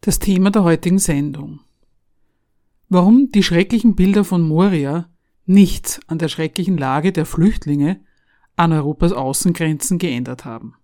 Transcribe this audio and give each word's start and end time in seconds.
Das 0.00 0.20
Thema 0.20 0.50
der 0.50 0.62
heutigen 0.62 1.00
Sendung. 1.00 1.60
Warum 2.88 3.30
die 3.32 3.42
schrecklichen 3.42 3.96
Bilder 3.96 4.24
von 4.24 4.42
Moria 4.42 5.08
nichts 5.44 6.00
an 6.06 6.18
der 6.18 6.28
schrecklichen 6.28 6.78
Lage 6.78 7.10
der 7.10 7.26
Flüchtlinge 7.26 8.00
an 8.54 8.72
Europas 8.72 9.12
Außengrenzen 9.12 9.98
geändert 9.98 10.44
haben. 10.44 10.74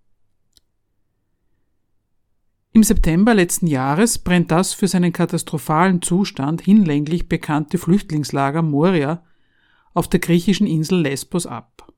Im 2.73 2.83
September 2.83 3.35
letzten 3.35 3.69
Jahres 3.69 4.19
brennt 4.19 4.51
das 4.51 4.75
für 4.75 4.89
seinen 4.89 5.13
katastrophalen 5.13 6.03
Zustand 6.03 6.61
hinlänglich 6.61 7.29
bekannte 7.29 7.79
Flüchtlingslager 7.79 8.63
Moria 8.63 9.25
auf 9.93 10.09
der 10.09 10.19
griechischen 10.19 10.67
Insel 10.67 11.03
Lesbos 11.03 11.47
ab. 11.47 11.93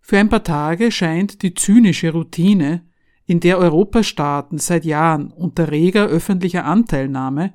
Für 0.00 0.18
ein 0.18 0.28
paar 0.28 0.42
Tage 0.42 0.90
scheint 0.90 1.42
die 1.42 1.54
zynische 1.54 2.10
Routine, 2.10 2.82
in 3.26 3.40
der 3.40 3.58
Europastaaten 3.58 4.58
seit 4.58 4.84
Jahren 4.84 5.30
unter 5.30 5.70
reger 5.70 6.06
öffentlicher 6.06 6.64
Anteilnahme 6.64 7.54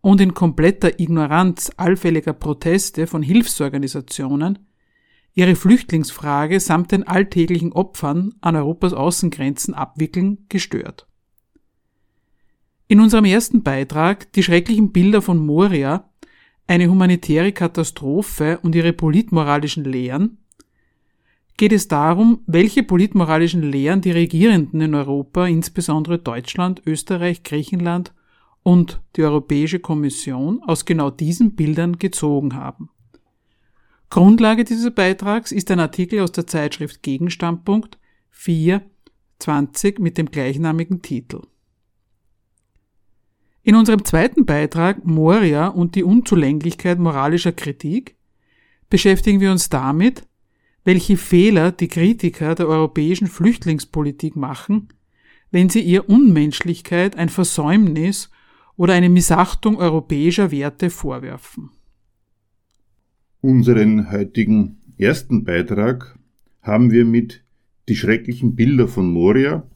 und 0.00 0.20
in 0.20 0.34
kompletter 0.34 1.00
Ignoranz 1.00 1.70
allfälliger 1.76 2.32
Proteste 2.32 3.06
von 3.06 3.22
Hilfsorganisationen 3.22 4.58
ihre 5.36 5.54
Flüchtlingsfrage 5.54 6.60
samt 6.60 6.92
den 6.92 7.06
alltäglichen 7.06 7.72
Opfern 7.72 8.34
an 8.40 8.56
Europas 8.56 8.94
Außengrenzen 8.94 9.74
abwickeln, 9.74 10.46
gestört. 10.48 11.06
In 12.88 13.00
unserem 13.00 13.26
ersten 13.26 13.62
Beitrag 13.62 14.32
Die 14.32 14.42
schrecklichen 14.42 14.92
Bilder 14.92 15.20
von 15.20 15.44
Moria, 15.44 16.08
eine 16.66 16.88
humanitäre 16.88 17.52
Katastrophe 17.52 18.58
und 18.62 18.74
ihre 18.74 18.92
politmoralischen 18.92 19.84
Lehren, 19.84 20.38
geht 21.56 21.72
es 21.72 21.88
darum, 21.88 22.42
welche 22.46 22.82
politmoralischen 22.82 23.62
Lehren 23.62 24.00
die 24.00 24.10
Regierenden 24.10 24.80
in 24.80 24.94
Europa, 24.94 25.46
insbesondere 25.46 26.18
Deutschland, 26.18 26.82
Österreich, 26.86 27.42
Griechenland 27.42 28.12
und 28.62 29.00
die 29.16 29.22
Europäische 29.22 29.78
Kommission 29.78 30.62
aus 30.62 30.84
genau 30.84 31.10
diesen 31.10 31.54
Bildern 31.54 31.98
gezogen 31.98 32.54
haben. 32.54 32.90
Grundlage 34.10 34.64
dieses 34.64 34.94
Beitrags 34.94 35.50
ist 35.50 35.70
ein 35.70 35.80
Artikel 35.80 36.20
aus 36.20 36.32
der 36.32 36.46
Zeitschrift 36.46 37.02
Gegenstandpunkt 37.02 37.98
4 38.30 38.82
20 39.38 39.98
mit 39.98 40.18
dem 40.18 40.30
gleichnamigen 40.30 41.02
Titel. 41.02 41.42
In 43.62 43.74
unserem 43.74 44.04
zweiten 44.04 44.46
Beitrag 44.46 45.04
Moria 45.04 45.68
und 45.68 45.94
die 45.94 46.04
Unzulänglichkeit 46.04 46.98
moralischer 46.98 47.52
Kritik 47.52 48.16
beschäftigen 48.88 49.40
wir 49.40 49.50
uns 49.50 49.68
damit, 49.68 50.26
welche 50.86 51.16
Fehler 51.16 51.72
die 51.72 51.88
Kritiker 51.88 52.54
der 52.54 52.68
europäischen 52.68 53.26
Flüchtlingspolitik 53.26 54.36
machen, 54.36 54.88
wenn 55.50 55.68
sie 55.68 55.80
ihr 55.80 56.08
Unmenschlichkeit, 56.08 57.16
ein 57.16 57.28
Versäumnis 57.28 58.30
oder 58.76 58.94
eine 58.94 59.08
Missachtung 59.08 59.78
europäischer 59.78 60.52
Werte 60.52 60.90
vorwerfen. 60.90 61.70
Unseren 63.40 64.12
heutigen 64.12 64.76
ersten 64.96 65.42
Beitrag 65.42 66.16
haben 66.62 66.92
wir 66.92 67.04
mit 67.04 67.42
Die 67.88 67.96
schrecklichen 67.96 68.54
Bilder 68.54 68.86
von 68.86 69.10
Moria, 69.10 69.68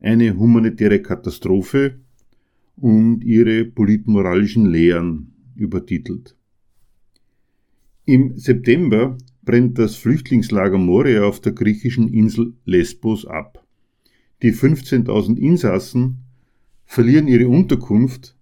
eine 0.00 0.36
humanitäre 0.36 1.02
Katastrophe 1.02 2.00
und 2.76 3.22
ihre 3.22 3.64
politmoralischen 3.64 4.66
Lehren 4.66 5.32
übertitelt. 5.54 6.36
Im 8.04 8.36
September 8.36 9.16
brennt 9.46 9.78
das 9.78 9.94
Flüchtlingslager 9.94 10.76
Moria 10.76 11.22
auf 11.24 11.40
der 11.40 11.52
griechischen 11.52 12.12
Insel 12.12 12.52
Lesbos 12.66 13.24
ab. 13.24 13.64
Die 14.42 14.52
15.000 14.52 15.38
Insassen 15.38 16.24
verlieren 16.84 17.28
ihre 17.28 17.48
Unterkunft 17.48 18.36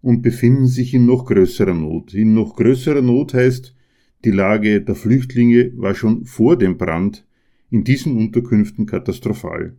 und 0.00 0.22
befinden 0.22 0.66
sich 0.66 0.94
in 0.94 1.06
noch 1.06 1.26
größerer 1.26 1.74
Not. 1.74 2.14
In 2.14 2.34
noch 2.34 2.56
größerer 2.56 3.02
Not 3.02 3.34
heißt, 3.34 3.76
die 4.24 4.30
Lage 4.30 4.80
der 4.80 4.96
Flüchtlinge 4.96 5.72
war 5.76 5.94
schon 5.94 6.24
vor 6.24 6.56
dem 6.56 6.76
Brand 6.76 7.24
in 7.70 7.84
diesen 7.84 8.16
Unterkünften 8.16 8.86
katastrophal. 8.86 9.76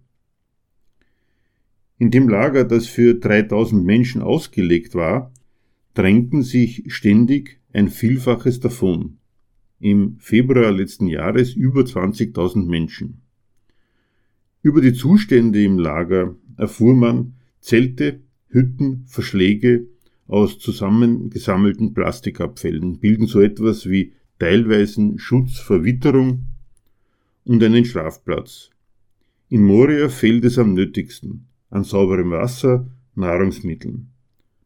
In 1.97 2.11
dem 2.11 2.29
Lager, 2.29 2.63
das 2.63 2.85
für 2.87 3.15
3000 3.15 3.83
Menschen 3.83 4.21
ausgelegt 4.21 4.95
war, 4.95 5.33
drängten 5.93 6.43
sich 6.43 6.83
ständig 6.87 7.59
ein 7.73 7.89
Vielfaches 7.89 8.61
davon. 8.61 9.18
Im 9.79 10.17
Februar 10.19 10.71
letzten 10.71 11.07
Jahres 11.07 11.53
über 11.53 11.81
20.000 11.81 12.65
Menschen. 12.65 13.21
Über 14.61 14.81
die 14.81 14.93
Zustände 14.93 15.63
im 15.63 15.79
Lager 15.79 16.35
erfuhr 16.57 16.93
man 16.93 17.35
Zelte, 17.61 18.19
Hütten, 18.49 19.05
Verschläge 19.07 19.87
aus 20.27 20.59
zusammengesammelten 20.59 21.93
Plastikabfällen 21.93 22.99
bilden 22.99 23.27
so 23.27 23.39
etwas 23.39 23.89
wie 23.89 24.13
teilweisen 24.37 25.17
Schutz 25.17 25.57
vor 25.59 25.83
Witterung 25.83 26.45
und 27.45 27.63
einen 27.63 27.85
Schlafplatz. 27.85 28.69
In 29.47 29.63
Moria 29.63 30.09
fehlt 30.09 30.43
es 30.45 30.57
am 30.57 30.73
nötigsten 30.73 31.47
an 31.69 31.83
sauberem 31.83 32.31
Wasser, 32.31 32.87
Nahrungsmitteln. 33.15 34.11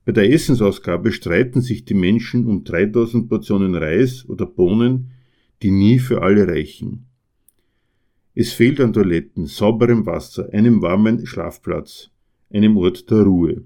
Bei 0.05 0.11
der 0.11 0.29
Essensausgabe 0.31 1.11
streiten 1.11 1.61
sich 1.61 1.85
die 1.85 1.93
Menschen 1.93 2.45
um 2.47 2.63
3000 2.63 3.29
Portionen 3.29 3.75
Reis 3.75 4.27
oder 4.27 4.45
Bohnen, 4.45 5.11
die 5.61 5.71
nie 5.71 5.99
für 5.99 6.21
alle 6.21 6.47
reichen. 6.47 7.05
Es 8.35 8.51
fehlt 8.51 8.81
an 8.81 8.93
Toiletten, 8.93 9.45
sauberem 9.45 10.05
Wasser, 10.05 10.49
einem 10.51 10.81
warmen 10.81 11.25
Schlafplatz, 11.25 12.09
einem 12.51 12.75
Ort 12.77 13.09
der 13.09 13.23
Ruhe. 13.23 13.63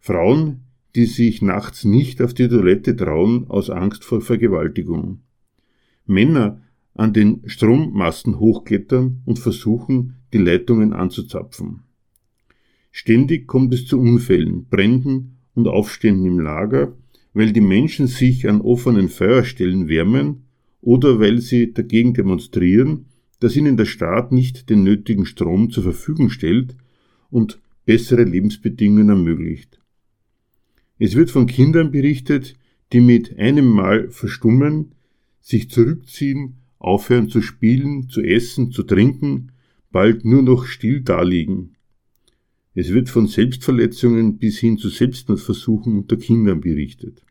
Frauen, 0.00 0.62
die 0.96 1.06
sich 1.06 1.40
nachts 1.40 1.84
nicht 1.84 2.20
auf 2.20 2.34
die 2.34 2.48
Toilette 2.48 2.96
trauen 2.96 3.46
aus 3.48 3.70
Angst 3.70 4.04
vor 4.04 4.20
Vergewaltigung. 4.20 5.20
Männer 6.06 6.60
an 6.94 7.12
den 7.12 7.42
Strommasten 7.46 8.40
hochklettern 8.40 9.22
und 9.24 9.38
versuchen, 9.38 10.16
die 10.32 10.38
Leitungen 10.38 10.92
anzuzapfen. 10.92 11.82
Ständig 12.94 13.46
kommt 13.48 13.72
es 13.72 13.86
zu 13.86 13.98
Unfällen, 13.98 14.66
Bränden 14.66 15.38
und 15.54 15.66
Aufständen 15.66 16.26
im 16.26 16.38
Lager, 16.38 16.94
weil 17.32 17.52
die 17.52 17.62
Menschen 17.62 18.06
sich 18.06 18.48
an 18.48 18.60
offenen 18.60 19.08
Feuerstellen 19.08 19.88
wärmen 19.88 20.44
oder 20.82 21.18
weil 21.18 21.40
sie 21.40 21.72
dagegen 21.72 22.12
demonstrieren, 22.12 23.06
dass 23.40 23.56
ihnen 23.56 23.78
der 23.78 23.86
Staat 23.86 24.30
nicht 24.30 24.68
den 24.68 24.84
nötigen 24.84 25.24
Strom 25.24 25.70
zur 25.70 25.82
Verfügung 25.82 26.28
stellt 26.28 26.76
und 27.30 27.60
bessere 27.86 28.24
Lebensbedingungen 28.24 29.08
ermöglicht. 29.08 29.80
Es 30.98 31.16
wird 31.16 31.30
von 31.30 31.46
Kindern 31.46 31.90
berichtet, 31.90 32.54
die 32.92 33.00
mit 33.00 33.38
einem 33.38 33.66
Mal 33.66 34.10
verstummen, 34.10 34.94
sich 35.40 35.70
zurückziehen, 35.70 36.58
aufhören 36.78 37.30
zu 37.30 37.40
spielen, 37.40 38.08
zu 38.08 38.20
essen, 38.20 38.70
zu 38.70 38.82
trinken, 38.82 39.52
bald 39.90 40.24
nur 40.24 40.42
noch 40.42 40.66
still 40.66 41.00
daliegen. 41.00 41.76
Es 42.74 42.88
wird 42.92 43.10
von 43.10 43.26
Selbstverletzungen 43.26 44.38
bis 44.38 44.58
hin 44.58 44.78
zu 44.78 44.88
Selbstmordversuchen 44.88 45.98
unter 45.98 46.16
Kindern 46.16 46.60
berichtet. 46.60 47.22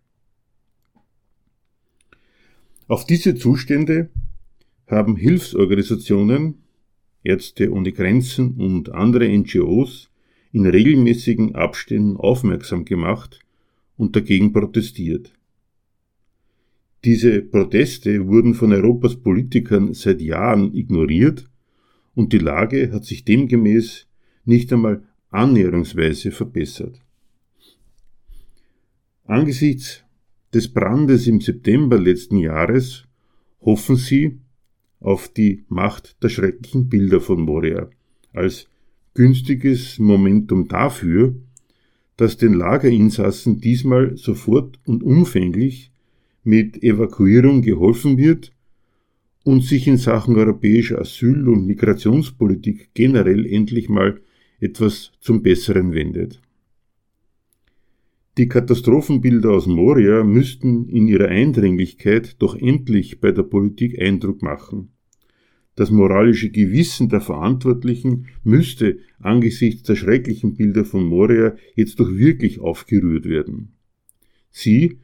Auf 2.87 3.05
diese 3.05 3.35
Zustände 3.35 4.09
haben 4.87 5.15
Hilfsorganisationen, 5.15 6.55
Ärzte 7.23 7.71
ohne 7.71 7.91
Grenzen 7.91 8.55
und 8.57 8.89
andere 8.89 9.29
NGOs 9.29 10.09
in 10.51 10.65
regelmäßigen 10.65 11.55
Abständen 11.55 12.17
aufmerksam 12.17 12.85
gemacht 12.85 13.39
und 13.97 14.15
dagegen 14.15 14.53
protestiert. 14.53 15.33
Diese 17.03 17.41
Proteste 17.41 18.27
wurden 18.27 18.53
von 18.53 18.73
Europas 18.73 19.15
Politikern 19.15 19.93
seit 19.93 20.21
Jahren 20.21 20.75
ignoriert 20.75 21.49
und 22.13 22.33
die 22.33 22.37
Lage 22.37 22.91
hat 22.91 23.05
sich 23.05 23.23
demgemäß 23.23 24.07
nicht 24.45 24.71
einmal 24.73 25.03
annäherungsweise 25.31 26.31
verbessert. 26.31 27.01
Angesichts 29.25 30.03
des 30.53 30.67
Brandes 30.67 31.27
im 31.27 31.41
September 31.41 31.97
letzten 31.97 32.37
Jahres 32.37 33.05
hoffen 33.61 33.95
sie, 33.95 34.39
auf 34.99 35.29
die 35.29 35.63
Macht 35.67 36.21
der 36.21 36.29
schrecklichen 36.29 36.87
Bilder 36.87 37.21
von 37.21 37.41
Moria 37.41 37.89
als 38.33 38.67
günstiges 39.15 39.97
Momentum 39.97 40.67
dafür, 40.67 41.35
dass 42.17 42.37
den 42.37 42.53
Lagerinsassen 42.53 43.59
diesmal 43.59 44.15
sofort 44.15 44.79
und 44.85 45.01
umfänglich 45.01 45.91
mit 46.43 46.83
Evakuierung 46.83 47.61
geholfen 47.61 48.17
wird 48.17 48.53
und 49.43 49.63
sich 49.63 49.87
in 49.87 49.97
Sachen 49.97 50.35
europäischer 50.35 50.99
Asyl- 50.99 51.47
und 51.47 51.65
Migrationspolitik 51.65 52.89
generell 52.93 53.45
endlich 53.45 53.89
mal 53.89 54.21
etwas 54.61 55.11
zum 55.19 55.41
Besseren 55.41 55.93
wendet. 55.93 56.39
Die 58.37 58.47
Katastrophenbilder 58.47 59.51
aus 59.51 59.67
Moria 59.67 60.23
müssten 60.23 60.87
in 60.87 61.09
ihrer 61.09 61.27
Eindringlichkeit 61.27 62.37
doch 62.39 62.55
endlich 62.55 63.19
bei 63.19 63.33
der 63.33 63.43
Politik 63.43 64.01
Eindruck 64.01 64.41
machen. 64.41 64.93
Das 65.75 65.91
moralische 65.91 66.49
Gewissen 66.49 67.09
der 67.09 67.21
Verantwortlichen 67.21 68.27
müsste 68.43 68.99
angesichts 69.19 69.83
der 69.83 69.95
schrecklichen 69.95 70.55
Bilder 70.55 70.85
von 70.85 71.03
Moria 71.03 71.55
jetzt 71.75 71.99
doch 71.99 72.09
wirklich 72.09 72.59
aufgerührt 72.59 73.25
werden. 73.25 73.73
Sie, 74.49 74.99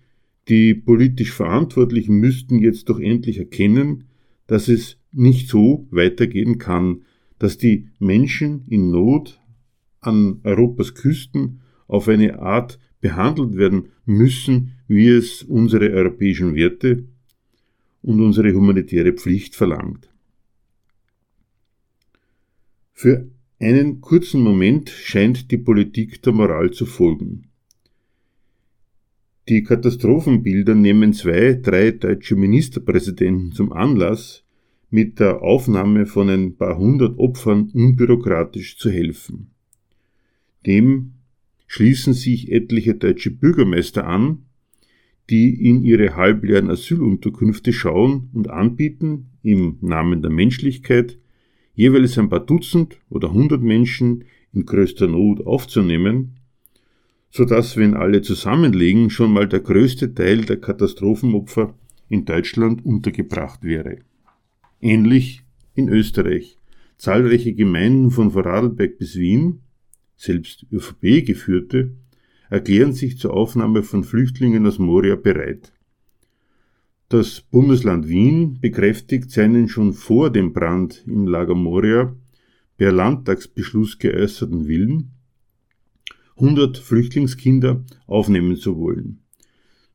die 0.47 0.73
politisch 0.73 1.31
Verantwortlichen, 1.31 2.19
müssten 2.19 2.59
jetzt 2.59 2.89
doch 2.89 2.99
endlich 2.99 3.39
erkennen, 3.39 4.05
dass 4.45 4.67
es 4.67 4.97
nicht 5.11 5.49
so 5.49 5.87
weitergehen 5.89 6.57
kann, 6.57 7.03
dass 7.39 7.57
die 7.57 7.89
Menschen 7.99 8.65
in 8.67 8.91
Not 8.91 9.41
an 10.07 10.39
Europas 10.43 10.95
Küsten 10.95 11.61
auf 11.87 12.07
eine 12.07 12.39
Art 12.39 12.79
behandelt 13.01 13.55
werden 13.55 13.89
müssen, 14.05 14.73
wie 14.87 15.09
es 15.09 15.43
unsere 15.43 15.91
europäischen 15.91 16.55
Werte 16.55 17.03
und 18.01 18.21
unsere 18.21 18.53
humanitäre 18.53 19.13
Pflicht 19.13 19.55
verlangt. 19.55 20.09
Für 22.93 23.29
einen 23.59 24.01
kurzen 24.01 24.41
Moment 24.41 24.89
scheint 24.89 25.51
die 25.51 25.57
Politik 25.57 26.21
der 26.23 26.33
Moral 26.33 26.71
zu 26.71 26.85
folgen. 26.85 27.49
Die 29.49 29.63
Katastrophenbilder 29.63 30.75
nehmen 30.75 31.13
zwei, 31.13 31.53
drei 31.53 31.91
deutsche 31.91 32.35
Ministerpräsidenten 32.35 33.51
zum 33.51 33.71
Anlass, 33.71 34.43
mit 34.89 35.19
der 35.19 35.41
Aufnahme 35.41 36.05
von 36.05 36.29
ein 36.29 36.55
paar 36.55 36.77
hundert 36.77 37.17
Opfern 37.17 37.69
unbürokratisch 37.73 38.77
zu 38.77 38.89
helfen. 38.89 39.51
Dem 40.65 41.13
schließen 41.67 42.13
sich 42.13 42.51
etliche 42.51 42.95
deutsche 42.95 43.31
Bürgermeister 43.31 44.07
an, 44.07 44.45
die 45.29 45.67
in 45.67 45.83
ihre 45.83 46.15
halbleeren 46.15 46.69
Asylunterkünfte 46.69 47.73
schauen 47.73 48.29
und 48.33 48.49
anbieten, 48.49 49.27
im 49.43 49.77
Namen 49.81 50.21
der 50.21 50.31
Menschlichkeit 50.31 51.17
jeweils 51.73 52.17
ein 52.17 52.29
paar 52.29 52.45
Dutzend 52.45 52.99
oder 53.09 53.31
hundert 53.31 53.61
Menschen 53.61 54.23
in 54.53 54.65
größter 54.65 55.07
Not 55.07 55.45
aufzunehmen, 55.45 56.37
so 57.29 57.45
dass, 57.45 57.77
wenn 57.77 57.93
alle 57.93 58.21
zusammenlegen, 58.21 59.09
schon 59.09 59.31
mal 59.31 59.47
der 59.47 59.59
größte 59.59 60.13
Teil 60.13 60.45
der 60.45 60.57
Katastrophenopfer 60.57 61.75
in 62.09 62.25
Deutschland 62.25 62.85
untergebracht 62.85 63.63
wäre. 63.63 63.99
Ähnlich 64.81 65.43
in 65.75 65.89
Österreich. 65.89 66.57
Zahlreiche 66.97 67.53
Gemeinden 67.53 68.09
von 68.09 68.31
Vorarlberg 68.31 68.97
bis 68.97 69.17
Wien, 69.17 69.59
selbst 70.17 70.65
ÖVP 70.71 71.25
geführte, 71.25 71.91
erklären 72.49 72.93
sich 72.93 73.17
zur 73.17 73.33
Aufnahme 73.33 73.83
von 73.83 74.03
Flüchtlingen 74.03 74.65
aus 74.65 74.79
Moria 74.79 75.15
bereit. 75.15 75.71
Das 77.09 77.39
Bundesland 77.39 78.09
Wien 78.09 78.59
bekräftigt 78.59 79.31
seinen 79.31 79.69
schon 79.69 79.93
vor 79.93 80.29
dem 80.29 80.51
Brand 80.51 81.03
im 81.07 81.25
Lager 81.25 81.55
Moria 81.55 82.13
per 82.75 82.91
Landtagsbeschluss 82.91 83.97
geäußerten 83.97 84.67
Willen, 84.67 85.11
100 86.35 86.77
Flüchtlingskinder 86.77 87.83
aufnehmen 88.07 88.57
zu 88.57 88.77
wollen. 88.77 89.21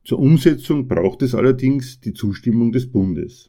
Zur 0.03 0.19
Umsetzung 0.19 0.87
braucht 0.87 1.21
es 1.21 1.35
allerdings 1.35 1.99
die 1.99 2.13
Zustimmung 2.13 2.71
des 2.71 2.91
Bundes. 2.91 3.47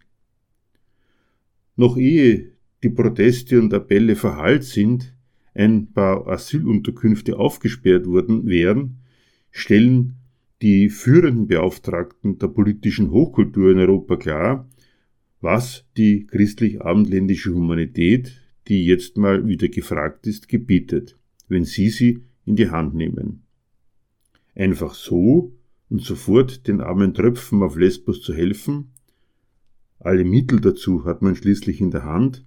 Noch 1.74 1.96
ehe 1.96 2.52
die 2.82 2.90
Proteste 2.90 3.60
und 3.60 3.74
Appelle 3.74 4.14
verhallt 4.14 4.64
sind, 4.64 5.13
ein 5.54 5.92
paar 5.92 6.26
Asylunterkünfte 6.26 7.38
aufgesperrt 7.38 8.06
worden 8.06 8.46
wären, 8.46 8.98
stellen 9.50 10.16
die 10.62 10.88
führenden 10.88 11.46
Beauftragten 11.46 12.38
der 12.38 12.48
politischen 12.48 13.10
Hochkultur 13.10 13.70
in 13.70 13.78
Europa 13.78 14.16
klar, 14.16 14.68
was 15.40 15.84
die 15.96 16.26
christlich-abendländische 16.26 17.52
Humanität, 17.52 18.40
die 18.66 18.86
jetzt 18.86 19.16
mal 19.16 19.46
wieder 19.46 19.68
gefragt 19.68 20.26
ist, 20.26 20.48
gebietet, 20.48 21.18
wenn 21.48 21.64
sie 21.64 21.90
sie 21.90 22.24
in 22.46 22.56
die 22.56 22.70
Hand 22.70 22.94
nehmen. 22.94 23.42
Einfach 24.54 24.94
so 24.94 25.52
und 25.90 26.00
sofort 26.00 26.66
den 26.66 26.80
armen 26.80 27.14
Tröpfen 27.14 27.62
auf 27.62 27.76
Lesbos 27.76 28.22
zu 28.22 28.32
helfen, 28.32 28.90
alle 30.04 30.24
Mittel 30.24 30.60
dazu 30.60 31.04
hat 31.04 31.22
man 31.22 31.34
schließlich 31.34 31.80
in 31.80 31.90
der 31.90 32.04
Hand, 32.04 32.44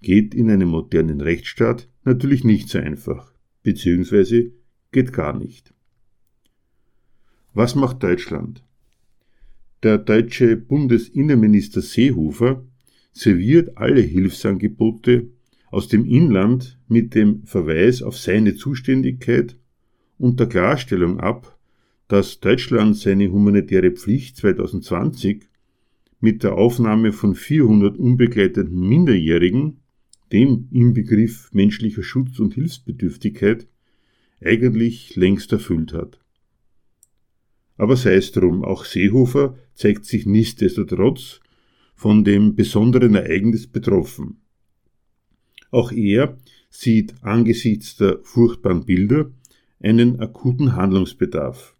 geht 0.00 0.34
in 0.34 0.50
einem 0.50 0.68
modernen 0.68 1.20
Rechtsstaat 1.20 1.88
natürlich 2.04 2.44
nicht 2.44 2.68
so 2.68 2.78
einfach, 2.78 3.32
beziehungsweise 3.62 4.52
geht 4.92 5.12
gar 5.12 5.36
nicht. 5.36 5.74
Was 7.54 7.74
macht 7.74 8.02
Deutschland? 8.02 8.64
Der 9.82 9.98
deutsche 9.98 10.56
Bundesinnenminister 10.56 11.80
Seehofer 11.80 12.64
serviert 13.12 13.76
alle 13.76 14.00
Hilfsangebote 14.00 15.28
aus 15.70 15.88
dem 15.88 16.04
Inland 16.04 16.78
mit 16.88 17.14
dem 17.14 17.44
Verweis 17.44 18.02
auf 18.02 18.16
seine 18.16 18.54
Zuständigkeit 18.54 19.56
und 20.18 20.40
der 20.40 20.48
Klarstellung 20.48 21.20
ab, 21.20 21.58
dass 22.08 22.40
Deutschland 22.40 22.96
seine 22.96 23.30
humanitäre 23.30 23.90
Pflicht 23.90 24.36
2020 24.38 25.48
mit 26.20 26.42
der 26.42 26.54
Aufnahme 26.54 27.12
von 27.12 27.34
400 27.34 27.98
unbegleiteten 27.98 28.88
Minderjährigen, 28.88 29.80
dem 30.32 30.68
Inbegriff 30.70 31.50
menschlicher 31.52 32.02
Schutz 32.02 32.38
und 32.38 32.54
Hilfsbedürftigkeit, 32.54 33.66
eigentlich 34.40 35.16
längst 35.16 35.52
erfüllt 35.52 35.92
hat. 35.92 36.20
Aber 37.76 37.96
sei 37.96 38.14
es 38.14 38.32
drum, 38.32 38.64
auch 38.64 38.84
Seehofer 38.84 39.56
zeigt 39.74 40.04
sich 40.04 40.26
nichtsdestotrotz 40.26 41.40
von 41.94 42.24
dem 42.24 42.54
besonderen 42.54 43.14
Ereignis 43.14 43.66
betroffen. 43.66 44.40
Auch 45.70 45.92
er 45.92 46.38
sieht 46.70 47.14
angesichts 47.22 47.96
der 47.96 48.20
furchtbaren 48.22 48.84
Bilder 48.84 49.30
einen 49.80 50.20
akuten 50.20 50.74
Handlungsbedarf. 50.74 51.76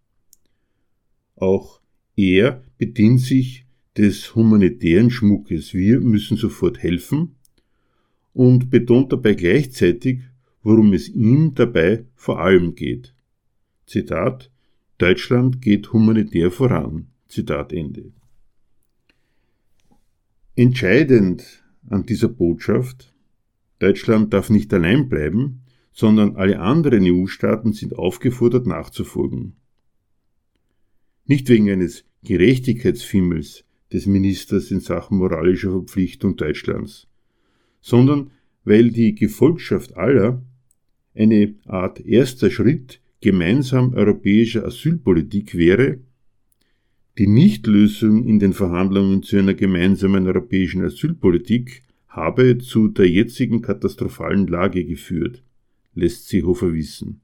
Auch 1.37 1.81
er 2.17 2.62
bedient 2.78 3.21
sich 3.21 3.67
des 3.97 4.35
humanitären 4.35 5.11
Schmuckes. 5.11 5.75
Wir 5.75 6.00
müssen 6.00 6.37
sofort 6.37 6.78
helfen 6.78 7.37
und 8.38 8.71
betont 8.71 9.12
dabei 9.12 9.35
gleichzeitig, 9.35 10.21
worum 10.62 10.92
es 10.92 11.09
ihm 11.09 11.57
dabei 11.57 12.04
vor 12.14 12.38
allem 12.38 12.76
geht. 12.76 13.12
Zitat 13.85 14.52
Deutschland 14.99 15.61
geht 15.61 15.92
humanitär 15.92 16.52
voran. 16.52 17.09
Zitat 17.26 17.73
Ende. 17.73 18.12
Entscheidend 20.54 21.64
an 21.90 22.07
dieser 22.07 22.28
Botschaft, 22.28 23.12
Deutschland 23.80 24.33
darf 24.33 24.50
nicht 24.50 24.73
allein 24.73 25.09
bleiben, 25.09 25.62
sondern 25.92 26.37
alle 26.37 26.61
anderen 26.61 27.02
EU-Staaten 27.07 27.73
sind 27.73 27.97
aufgefordert 27.97 28.68
nachzufolgen. 28.68 29.57
Nicht 31.26 31.49
wegen 31.49 31.68
eines 31.71 32.04
Gerechtigkeitsfimmels 32.23 33.64
des 33.92 34.07
Ministers 34.07 34.71
in 34.71 34.78
Sachen 34.78 35.18
moralischer 35.18 35.73
Verpflichtung 35.73 36.37
Deutschlands, 36.37 37.09
sondern 37.80 38.30
weil 38.64 38.90
die 38.90 39.14
Gefolgschaft 39.14 39.97
aller 39.97 40.42
eine 41.14 41.54
Art 41.66 42.00
erster 42.00 42.50
Schritt 42.50 43.00
gemeinsam 43.20 43.94
europäischer 43.94 44.64
Asylpolitik 44.64 45.56
wäre, 45.56 45.99
die 47.18 47.26
Nichtlösung 47.26 48.25
in 48.26 48.38
den 48.38 48.52
Verhandlungen 48.52 49.23
zu 49.25 49.38
einer 49.38 49.54
gemeinsamen 49.54 50.26
europäischen 50.26 50.85
Asylpolitik 50.85 51.82
habe 52.06 52.58
zu 52.58 52.88
der 52.88 53.08
jetzigen 53.08 53.61
katastrophalen 53.61 54.47
Lage 54.47 54.85
geführt, 54.85 55.42
lässt 55.94 56.28
Seehofer 56.28 56.73
wissen. 56.73 57.20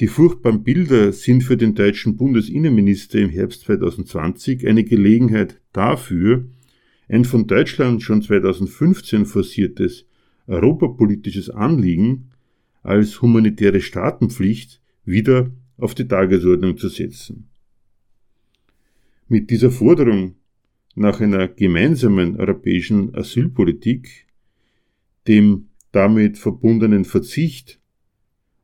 Die 0.00 0.06
furchtbaren 0.06 0.62
Bilder 0.62 1.12
sind 1.12 1.42
für 1.42 1.56
den 1.56 1.74
deutschen 1.74 2.16
Bundesinnenminister 2.16 3.18
im 3.18 3.30
Herbst 3.30 3.62
2020 3.62 4.66
eine 4.66 4.84
Gelegenheit 4.84 5.60
dafür, 5.72 6.46
ein 7.08 7.24
von 7.24 7.46
Deutschland 7.46 8.02
schon 8.02 8.22
2015 8.22 9.26
forciertes 9.26 10.06
europapolitisches 10.46 11.50
Anliegen 11.50 12.30
als 12.82 13.20
humanitäre 13.22 13.80
Staatenpflicht 13.80 14.80
wieder 15.04 15.50
auf 15.76 15.94
die 15.94 16.06
Tagesordnung 16.06 16.76
zu 16.76 16.88
setzen. 16.88 17.48
Mit 19.28 19.50
dieser 19.50 19.70
Forderung 19.70 20.36
nach 20.94 21.20
einer 21.20 21.48
gemeinsamen 21.48 22.36
europäischen 22.36 23.14
Asylpolitik, 23.14 24.26
dem 25.26 25.68
damit 25.92 26.38
verbundenen 26.38 27.04
Verzicht 27.04 27.78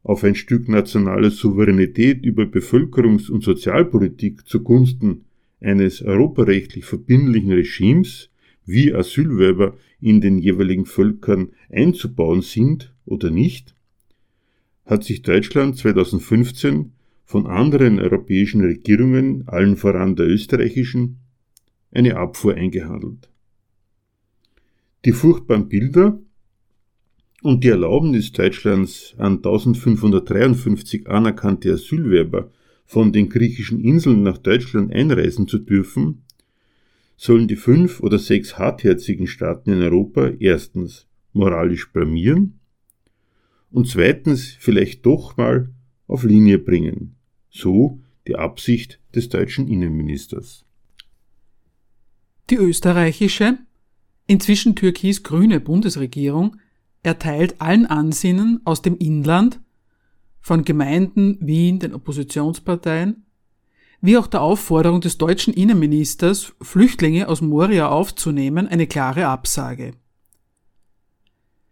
auf 0.02 0.24
ein 0.24 0.34
Stück 0.34 0.68
nationale 0.68 1.30
Souveränität 1.30 2.24
über 2.24 2.44
Bevölkerungs- 2.44 3.30
und 3.30 3.42
Sozialpolitik 3.42 4.46
zugunsten 4.46 5.24
eines 5.60 6.02
europarechtlich 6.02 6.84
verbindlichen 6.84 7.52
Regimes, 7.52 8.30
wie 8.66 8.94
Asylwerber 8.94 9.76
in 10.00 10.21
den 10.21 10.38
jeweiligen 10.38 10.87
Völkern 10.87 11.52
einzubauen 11.71 12.42
sind 12.42 12.94
oder 13.04 13.30
nicht, 13.30 13.75
hat 14.85 15.04
sich 15.04 15.23
Deutschland 15.23 15.76
2015 15.78 16.92
von 17.25 17.47
anderen 17.47 17.99
europäischen 17.99 18.61
Regierungen, 18.61 19.49
allen 19.49 19.76
voran 19.76 20.14
der 20.16 20.26
österreichischen, 20.26 21.21
eine 21.90 22.16
Abfuhr 22.16 22.54
eingehandelt. 22.54 23.30
Die 25.04 25.12
furchtbaren 25.12 25.68
Bilder 25.68 26.18
und 27.42 27.62
die 27.62 27.68
Erlaubnis 27.68 28.33
Deutschlands 28.33 29.14
an 29.18 29.37
1553 29.37 31.09
anerkannte 31.09 31.73
Asylwerber 31.73 32.50
von 32.87 33.12
den 33.12 33.28
griechischen 33.28 33.80
Inseln 33.80 34.23
nach 34.23 34.38
Deutschland 34.38 34.92
einreisen 34.92 35.49
zu 35.49 35.59
dürfen, 35.59 36.23
sollen 37.16 37.49
die 37.49 37.56
fünf 37.56 38.00
oder 38.00 38.18
sechs 38.18 38.59
hartherzigen 38.59 39.26
Staaten 39.26 39.73
in 39.73 39.83
Europa 39.83 40.30
erstens 40.38 41.06
moralisch 41.33 41.92
blamieren 41.92 42.61
und 43.71 43.88
zweitens 43.88 44.56
vielleicht 44.59 45.04
doch 45.06 45.37
mal 45.37 45.73
auf 46.06 46.25
Linie 46.25 46.59
bringen. 46.59 47.16
So 47.50 48.00
die 48.26 48.37
Absicht 48.37 49.00
des 49.14 49.28
deutschen 49.28 49.68
Innenministers. 49.68 50.64
Die 52.50 52.56
österreichische, 52.56 53.59
inzwischen 54.26 54.76
türkis-grüne 54.76 55.61
Bundesregierung 55.61 56.56
erteilt 57.02 57.61
allen 57.61 57.87
Ansinnen 57.87 58.61
aus 58.64 58.83
dem 58.83 58.97
Inland, 58.97 59.61
von 60.40 60.62
Gemeinden, 60.62 61.38
Wien, 61.40 61.78
den 61.78 61.94
Oppositionsparteien, 61.94 63.25
wie 64.04 64.18
auch 64.18 64.26
der 64.26 64.42
Aufforderung 64.42 65.00
des 65.00 65.16
deutschen 65.16 65.54
Innenministers, 65.54 66.52
Flüchtlinge 66.61 67.26
aus 67.26 67.40
Moria 67.40 67.88
aufzunehmen, 67.88 68.68
eine 68.68 68.87
klare 68.87 69.28
Absage. 69.28 69.94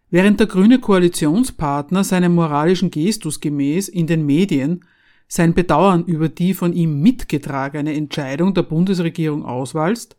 Während 0.09 0.39
der 0.39 0.47
grüne 0.47 0.79
Koalitionspartner 0.79 2.03
seinem 2.03 2.33
moralischen 2.33 2.89
Gestus 2.89 3.39
gemäß 3.39 3.87
in 3.87 4.07
den 4.07 4.25
Medien 4.25 4.83
sein 5.27 5.53
Bedauern 5.53 6.05
über 6.05 6.27
die 6.27 6.55
von 6.55 6.73
ihm 6.73 7.03
mitgetragene 7.03 7.93
Entscheidung 7.93 8.55
der 8.55 8.63
Bundesregierung 8.63 9.45
auswalzt, 9.45 10.15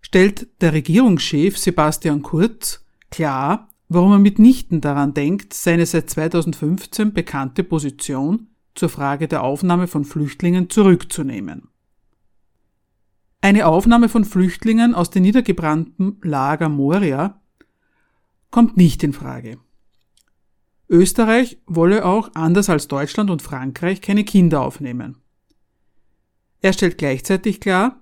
stellt 0.00 0.46
der 0.60 0.72
Regierungschef 0.72 1.58
Sebastian 1.58 2.22
Kurz 2.22 2.84
klar, 3.10 3.68
warum 3.88 4.12
er 4.12 4.18
mitnichten 4.20 4.80
daran 4.80 5.12
denkt, 5.12 5.54
seine 5.54 5.86
seit 5.86 6.08
2015 6.08 7.12
bekannte 7.12 7.64
Position 7.64 8.46
zur 8.74 8.88
Frage 8.88 9.28
der 9.28 9.42
Aufnahme 9.42 9.86
von 9.86 10.04
Flüchtlingen 10.04 10.70
zurückzunehmen. 10.70 11.68
Eine 13.40 13.66
Aufnahme 13.66 14.08
von 14.08 14.24
Flüchtlingen 14.24 14.94
aus 14.94 15.10
dem 15.10 15.22
niedergebrannten 15.22 16.18
Lager 16.22 16.68
Moria 16.68 17.40
kommt 18.50 18.76
nicht 18.76 19.02
in 19.02 19.12
Frage. 19.12 19.58
Österreich 20.88 21.58
wolle 21.66 22.04
auch, 22.04 22.30
anders 22.34 22.68
als 22.68 22.88
Deutschland 22.88 23.30
und 23.30 23.42
Frankreich, 23.42 24.00
keine 24.00 24.24
Kinder 24.24 24.60
aufnehmen. 24.60 25.18
Er 26.60 26.72
stellt 26.72 26.98
gleichzeitig 26.98 27.60
klar, 27.60 28.00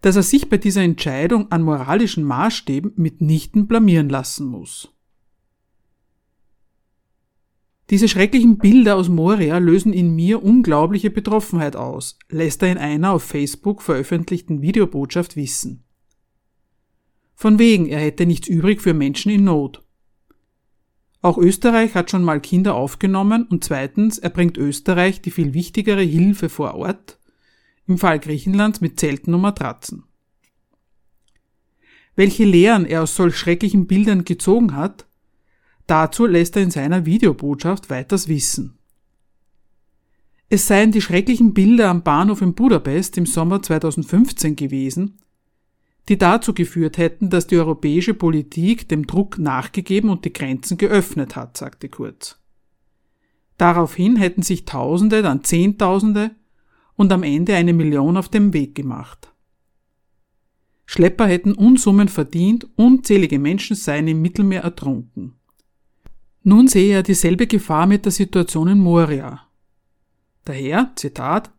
dass 0.00 0.16
er 0.16 0.22
sich 0.22 0.48
bei 0.48 0.56
dieser 0.56 0.82
Entscheidung 0.82 1.52
an 1.52 1.62
moralischen 1.62 2.24
Maßstäben 2.24 2.92
mitnichten 2.96 3.66
blamieren 3.66 4.08
lassen 4.08 4.46
muss. 4.46 4.93
Diese 7.90 8.08
schrecklichen 8.08 8.56
Bilder 8.56 8.96
aus 8.96 9.08
Moria 9.08 9.58
lösen 9.58 9.92
in 9.92 10.14
mir 10.14 10.42
unglaubliche 10.42 11.10
Betroffenheit 11.10 11.76
aus, 11.76 12.18
lässt 12.30 12.62
er 12.62 12.72
in 12.72 12.78
einer 12.78 13.12
auf 13.12 13.22
Facebook 13.22 13.82
veröffentlichten 13.82 14.62
Videobotschaft 14.62 15.36
wissen. 15.36 15.84
Von 17.34 17.58
wegen, 17.58 17.86
er 17.86 18.00
hätte 18.00 18.26
nichts 18.26 18.48
übrig 18.48 18.80
für 18.80 18.94
Menschen 18.94 19.30
in 19.30 19.44
Not. 19.44 19.82
Auch 21.20 21.36
Österreich 21.36 21.94
hat 21.94 22.10
schon 22.10 22.22
mal 22.22 22.40
Kinder 22.40 22.74
aufgenommen 22.74 23.46
und 23.46 23.64
zweitens 23.64 24.18
erbringt 24.18 24.56
Österreich 24.56 25.20
die 25.20 25.30
viel 25.30 25.52
wichtigere 25.52 26.02
Hilfe 26.02 26.48
vor 26.48 26.74
Ort, 26.74 27.18
im 27.86 27.98
Fall 27.98 28.18
Griechenlands 28.18 28.80
mit 28.80 28.98
Zelten 28.98 29.34
und 29.34 29.42
Matratzen. 29.42 30.04
Welche 32.16 32.44
Lehren 32.44 32.86
er 32.86 33.02
aus 33.02 33.16
solch 33.16 33.36
schrecklichen 33.36 33.86
Bildern 33.86 34.24
gezogen 34.24 34.76
hat, 34.76 35.06
dazu 35.86 36.26
lässt 36.26 36.56
er 36.56 36.62
in 36.62 36.70
seiner 36.70 37.06
Videobotschaft 37.06 37.90
weiters 37.90 38.28
wissen. 38.28 38.78
Es 40.48 40.66
seien 40.66 40.92
die 40.92 41.00
schrecklichen 41.00 41.54
Bilder 41.54 41.88
am 41.88 42.02
Bahnhof 42.02 42.42
in 42.42 42.54
Budapest 42.54 43.16
im 43.18 43.26
Sommer 43.26 43.62
2015 43.62 44.56
gewesen, 44.56 45.18
die 46.08 46.18
dazu 46.18 46.52
geführt 46.52 46.98
hätten, 46.98 47.30
dass 47.30 47.46
die 47.46 47.56
europäische 47.56 48.14
Politik 48.14 48.88
dem 48.88 49.06
Druck 49.06 49.38
nachgegeben 49.38 50.10
und 50.10 50.24
die 50.24 50.32
Grenzen 50.32 50.76
geöffnet 50.76 51.34
hat, 51.34 51.56
sagte 51.56 51.88
Kurz. 51.88 52.38
Daraufhin 53.56 54.16
hätten 54.16 54.42
sich 54.42 54.64
Tausende, 54.64 55.22
dann 55.22 55.44
Zehntausende 55.44 56.32
und 56.96 57.12
am 57.12 57.22
Ende 57.22 57.54
eine 57.54 57.72
Million 57.72 58.16
auf 58.16 58.28
dem 58.28 58.52
Weg 58.52 58.74
gemacht. 58.74 59.32
Schlepper 60.86 61.26
hätten 61.26 61.54
Unsummen 61.54 62.08
verdient, 62.08 62.68
unzählige 62.76 63.38
Menschen 63.38 63.74
seien 63.74 64.06
im 64.06 64.20
Mittelmeer 64.20 64.62
ertrunken. 64.62 65.34
Nun 66.44 66.68
sehe 66.68 66.94
er 66.94 67.02
dieselbe 67.02 67.46
Gefahr 67.46 67.86
mit 67.86 68.04
der 68.04 68.12
Situation 68.12 68.68
in 68.68 68.78
Moria. 68.78 69.48
Daher, 70.44 70.92
Zitat, 70.94 71.50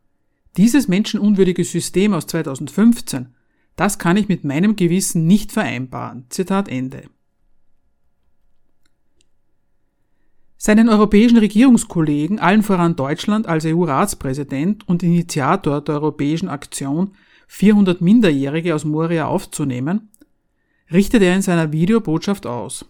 dieses 0.58 0.88
menschenunwürdige 0.88 1.66
System 1.66 2.14
aus 2.14 2.28
2015 2.28 3.36
das 3.76 4.00
kann 4.00 4.18
ich 4.18 4.28
mit 4.28 4.44
meinem 4.44 4.76
Gewissen 4.76 5.28
nicht 5.28 5.52
vereinbaren. 5.52 6.26
Zitat 6.30 6.70
Ende. 6.70 7.04
Seinen 10.58 10.90
europäischen 10.90 11.38
Regierungskollegen, 11.38 12.40
allen 12.40 12.64
voran 12.64 12.96
Deutschland 12.96 13.48
als 13.48 13.66
EU-Ratspräsident 13.66 14.88
und 14.88 15.04
Initiator 15.04 15.82
der 15.82 15.96
europäischen 15.96 16.50
Aktion, 16.50 17.12
400 17.48 18.02
Minderjährige 18.02 18.74
aus 18.74 18.86
Moria 18.86 19.28
aufzunehmen, 19.28 20.10
richtet 20.92 21.22
er 21.22 21.36
in 21.36 21.42
seiner 21.42 21.72
Videobotschaft 21.72 22.48
aus. 22.48 22.86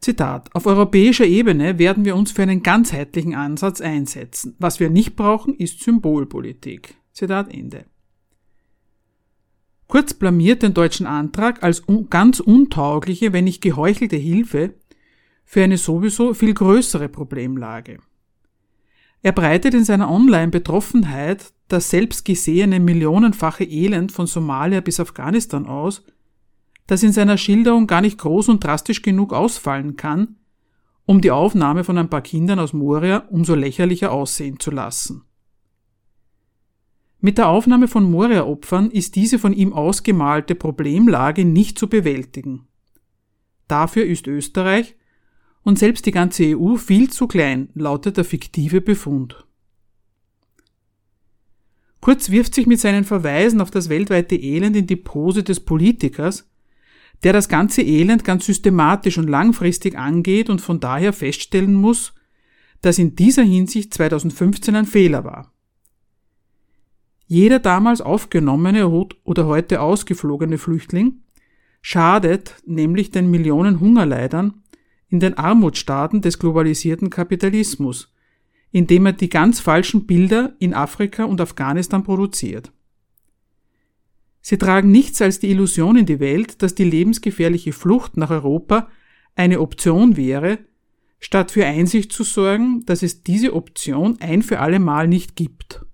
Zitat. 0.00 0.54
Auf 0.54 0.66
europäischer 0.66 1.26
Ebene 1.26 1.78
werden 1.78 2.04
wir 2.04 2.14
uns 2.14 2.30
für 2.30 2.42
einen 2.42 2.62
ganzheitlichen 2.62 3.34
Ansatz 3.34 3.80
einsetzen. 3.80 4.54
Was 4.58 4.80
wir 4.80 4.90
nicht 4.90 5.16
brauchen, 5.16 5.54
ist 5.54 5.82
Symbolpolitik. 5.82 6.96
Zitat 7.12 7.52
Ende. 7.52 7.84
Kurz 9.88 10.14
blamiert 10.14 10.62
den 10.62 10.74
deutschen 10.74 11.06
Antrag 11.06 11.62
als 11.62 11.82
ganz 12.10 12.40
untaugliche, 12.40 13.32
wenn 13.32 13.44
nicht 13.44 13.62
geheuchelte 13.62 14.16
Hilfe 14.16 14.74
für 15.44 15.64
eine 15.64 15.78
sowieso 15.78 16.34
viel 16.34 16.52
größere 16.52 17.08
Problemlage. 17.08 17.98
Er 19.22 19.32
breitet 19.32 19.74
in 19.74 19.84
seiner 19.84 20.10
Online-Betroffenheit 20.10 21.52
das 21.68 21.90
selbst 21.90 22.24
gesehene 22.24 22.80
millionenfache 22.80 23.64
Elend 23.64 24.12
von 24.12 24.26
Somalia 24.26 24.80
bis 24.80 25.00
Afghanistan 25.00 25.66
aus, 25.66 26.04
das 26.88 27.02
in 27.02 27.12
seiner 27.12 27.36
Schilderung 27.36 27.86
gar 27.86 28.00
nicht 28.00 28.18
groß 28.18 28.48
und 28.48 28.64
drastisch 28.64 29.02
genug 29.02 29.32
ausfallen 29.32 29.96
kann, 29.96 30.36
um 31.04 31.20
die 31.20 31.30
Aufnahme 31.30 31.84
von 31.84 31.96
ein 31.96 32.10
paar 32.10 32.22
Kindern 32.22 32.58
aus 32.58 32.72
Moria 32.72 33.18
umso 33.30 33.54
lächerlicher 33.54 34.10
aussehen 34.10 34.58
zu 34.58 34.72
lassen. 34.72 35.22
Mit 37.20 37.36
der 37.36 37.48
Aufnahme 37.48 37.88
von 37.88 38.10
Moria-Opfern 38.10 38.90
ist 38.90 39.16
diese 39.16 39.38
von 39.38 39.52
ihm 39.52 39.72
ausgemalte 39.72 40.54
Problemlage 40.54 41.44
nicht 41.44 41.78
zu 41.78 41.88
bewältigen. 41.88 42.66
Dafür 43.66 44.06
ist 44.06 44.26
Österreich 44.26 44.96
und 45.62 45.78
selbst 45.78 46.06
die 46.06 46.12
ganze 46.12 46.56
EU 46.56 46.76
viel 46.76 47.10
zu 47.10 47.26
klein, 47.26 47.68
lautet 47.74 48.16
der 48.16 48.24
fiktive 48.24 48.80
Befund. 48.80 49.44
Kurz 52.00 52.30
wirft 52.30 52.54
sich 52.54 52.66
mit 52.66 52.80
seinen 52.80 53.04
Verweisen 53.04 53.60
auf 53.60 53.70
das 53.70 53.90
weltweite 53.90 54.36
Elend 54.36 54.76
in 54.76 54.86
die 54.86 54.96
Pose 54.96 55.42
des 55.42 55.60
Politikers, 55.60 56.48
der 57.24 57.32
das 57.32 57.48
ganze 57.48 57.82
Elend 57.82 58.24
ganz 58.24 58.46
systematisch 58.46 59.18
und 59.18 59.28
langfristig 59.28 59.98
angeht 59.98 60.50
und 60.50 60.60
von 60.60 60.80
daher 60.80 61.12
feststellen 61.12 61.74
muss, 61.74 62.14
dass 62.80 62.98
in 62.98 63.16
dieser 63.16 63.42
Hinsicht 63.42 63.92
2015 63.94 64.76
ein 64.76 64.86
Fehler 64.86 65.24
war. 65.24 65.52
Jeder 67.26 67.58
damals 67.58 68.00
aufgenommene 68.00 68.88
oder 68.88 69.46
heute 69.46 69.80
ausgeflogene 69.82 70.58
Flüchtling 70.58 71.22
schadet 71.82 72.56
nämlich 72.66 73.10
den 73.10 73.30
Millionen 73.30 73.80
Hungerleidern 73.80 74.62
in 75.08 75.20
den 75.20 75.34
Armutsstaaten 75.34 76.22
des 76.22 76.38
globalisierten 76.38 77.10
Kapitalismus, 77.10 78.14
indem 78.70 79.06
er 79.06 79.12
die 79.12 79.28
ganz 79.28 79.60
falschen 79.60 80.06
Bilder 80.06 80.54
in 80.58 80.74
Afrika 80.74 81.24
und 81.24 81.40
Afghanistan 81.40 82.02
produziert. 82.02 82.72
Sie 84.48 84.56
tragen 84.56 84.90
nichts 84.90 85.20
als 85.20 85.40
die 85.40 85.50
Illusion 85.50 85.98
in 85.98 86.06
die 86.06 86.20
Welt, 86.20 86.62
dass 86.62 86.74
die 86.74 86.84
lebensgefährliche 86.84 87.74
Flucht 87.74 88.16
nach 88.16 88.30
Europa 88.30 88.88
eine 89.36 89.60
Option 89.60 90.16
wäre, 90.16 90.60
statt 91.20 91.50
für 91.50 91.66
Einsicht 91.66 92.12
zu 92.12 92.24
sorgen, 92.24 92.82
dass 92.86 93.02
es 93.02 93.22
diese 93.22 93.52
Option 93.52 94.16
ein 94.20 94.40
für 94.40 94.60
alle 94.60 94.78
Mal 94.78 95.06
nicht 95.06 95.36
gibt. 95.36 95.84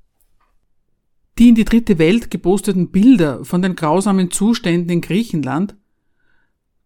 Die 1.37 1.49
in 1.49 1.56
die 1.56 1.64
dritte 1.64 1.99
Welt 1.99 2.30
geposteten 2.30 2.92
Bilder 2.92 3.44
von 3.44 3.61
den 3.61 3.75
grausamen 3.75 4.30
Zuständen 4.30 4.88
in 4.88 5.00
Griechenland 5.00 5.75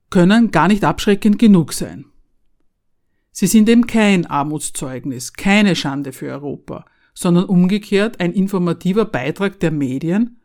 können 0.08 0.50
gar 0.50 0.68
nicht 0.68 0.84
abschreckend 0.84 1.38
genug 1.38 1.74
sein. 1.74 2.06
Sie 3.30 3.46
sind 3.46 3.68
eben 3.68 3.86
kein 3.86 4.24
Armutszeugnis, 4.24 5.34
keine 5.34 5.76
Schande 5.76 6.14
für 6.14 6.30
Europa, 6.30 6.86
sondern 7.12 7.44
umgekehrt 7.44 8.20
ein 8.20 8.32
informativer 8.32 9.04
Beitrag 9.04 9.60
der 9.60 9.70
Medien, 9.70 10.37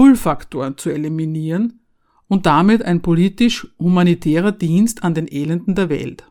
Pull-Faktoren 0.00 0.78
zu 0.78 0.88
eliminieren 0.88 1.80
und 2.26 2.46
damit 2.46 2.82
ein 2.82 3.02
politisch-humanitärer 3.02 4.50
Dienst 4.50 5.04
an 5.04 5.12
den 5.12 5.28
Elenden 5.28 5.74
der 5.74 5.90
Welt. 5.90 6.24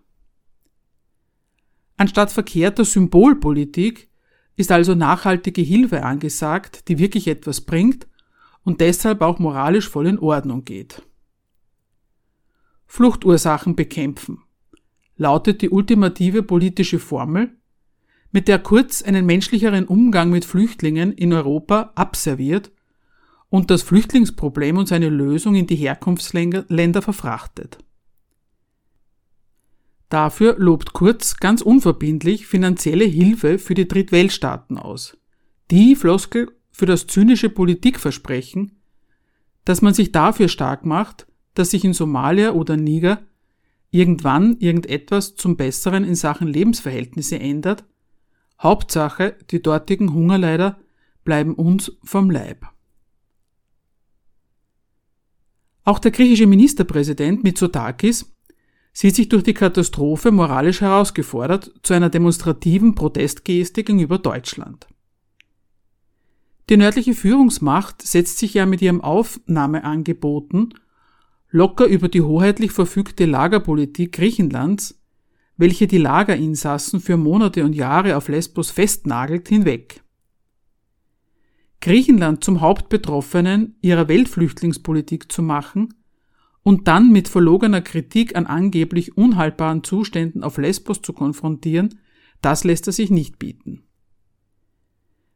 Anstatt 1.96 2.32
verkehrter 2.32 2.84
Symbolpolitik 2.84 4.10
ist 4.56 4.72
also 4.72 4.96
nachhaltige 4.96 5.62
Hilfe 5.62 6.04
angesagt, 6.04 6.88
die 6.88 6.98
wirklich 6.98 7.28
etwas 7.28 7.62
bringt 7.62 8.08
und 8.64 8.82
deshalb 8.82 9.22
auch 9.22 9.38
moralisch 9.38 9.88
voll 9.88 10.08
in 10.08 10.18
Ordnung 10.18 10.66
geht. 10.66 11.04
Fluchtursachen 12.88 13.76
bekämpfen 13.76 14.40
lautet 15.16 15.62
die 15.62 15.70
ultimative 15.70 16.42
politische 16.42 16.98
Formel, 16.98 17.56
mit 18.32 18.48
der 18.48 18.58
Kurz 18.58 19.04
einen 19.04 19.28
menschlicheren 19.28 19.86
Umgang 19.86 20.32
mit 20.32 20.46
Flüchtlingen 20.46 21.14
in 21.14 21.34
Europa 21.34 21.92
abserviert 21.94 22.72
und 23.50 23.72
das 23.72 23.82
Flüchtlingsproblem 23.82 24.78
und 24.78 24.88
seine 24.88 25.10
Lösung 25.10 25.56
in 25.56 25.68
die 25.68 25.76
Herkunftsländer 25.76 27.02
verfrachtet. 27.02 27.80
Dafür 30.10 30.56
lobt 30.58 30.94
Kurz 30.94 31.38
ganz 31.38 31.62
unverbindlich 31.62 32.48
finanzielle 32.48 33.06
Hilfe 33.06 33.60
für 33.60 33.76
die 33.76 33.88
Drittweltstaaten 33.88 34.78
aus. 34.78 35.18
Die 35.70 35.96
Floskel 35.96 36.52
für 36.72 36.88
das 36.88 37.06
zynische 37.06 37.50
Politikversprechen, 37.50 38.80
dass 39.66 39.82
man 39.82 39.94
sich 39.94 40.12
dafür 40.12 40.48
stark 40.48 40.86
macht, 40.86 41.28
dass 41.54 41.72
sich 41.72 41.84
in 41.84 41.94
Somalia 41.94 42.52
oder 42.52 42.76
Niger 42.76 43.22
irgendwann 43.92 44.58
irgendetwas 44.60 45.36
zum 45.36 45.58
Besseren 45.58 46.04
in 46.04 46.16
Sachen 46.16 46.48
Lebensverhältnisse 46.48 47.40
ändert, 47.40 47.84
Hauptsache, 48.62 49.36
die 49.52 49.62
dortigen 49.62 50.14
Hungerleider 50.14 50.80
bleiben 51.24 51.54
uns 51.54 51.92
vom 52.04 52.30
Leib. 52.30 52.66
Auch 55.90 55.98
der 55.98 56.12
griechische 56.12 56.46
Ministerpräsident 56.46 57.44
Mitsotakis 57.44 58.32
sieht 58.94 59.16
sich 59.16 59.28
durch 59.28 59.42
die 59.42 59.56
Katastrophe 59.56 60.30
moralisch 60.30 60.82
herausgefordert 60.82 61.72
zu 61.82 61.96
einer 61.96 62.12
demonstrativen 62.12 62.94
Protestgeste 62.94 63.84
gegenüber 63.84 64.20
Deutschland. 64.20 64.86
Die 66.70 66.78
nördliche 66.78 67.16
Führungsmacht 67.16 68.04
setzt 68.04 68.38
sich 68.38 68.54
ja 68.54 68.68
mit 68.68 68.84
ihrem 68.84 69.02
Aufnahmeangeboten 69.02 70.76
locker 71.50 71.88
über 71.88 72.08
die 72.08 72.22
hoheitlich 72.22 72.72
verfügte 72.72 73.26
Lagerpolitik 73.26 74.12
Griechenlands, 74.12 75.02
welche 75.58 75.88
die 75.88 75.98
Lagerinsassen 75.98 77.00
für 77.00 77.18
Monate 77.18 77.66
und 77.66 77.74
Jahre 77.74 78.16
auf 78.16 78.28
Lesbos 78.28 78.70
festnagelt, 78.70 79.50
hinweg. 79.50 80.04
Griechenland 81.82 82.44
zum 82.44 82.62
Hauptbetroffenen 82.62 83.76
ihrer 83.82 84.08
Weltflüchtlingspolitik 84.08 85.32
zu 85.32 85.42
machen 85.42 85.94
und 86.64 86.88
dann 86.88 87.12
mit 87.12 87.30
verlogener 87.30 87.82
Kritik 87.82 88.36
an 88.36 88.46
angeblich 88.46 89.18
unhaltbaren 89.18 89.84
Zuständen 89.84 90.44
auf 90.44 90.58
Lesbos 90.58 91.02
zu 91.02 91.14
konfrontieren, 91.14 92.00
das 92.42 92.64
lässt 92.64 92.88
er 92.88 92.94
sich 92.94 93.10
nicht 93.10 93.40
bieten. 93.40 93.84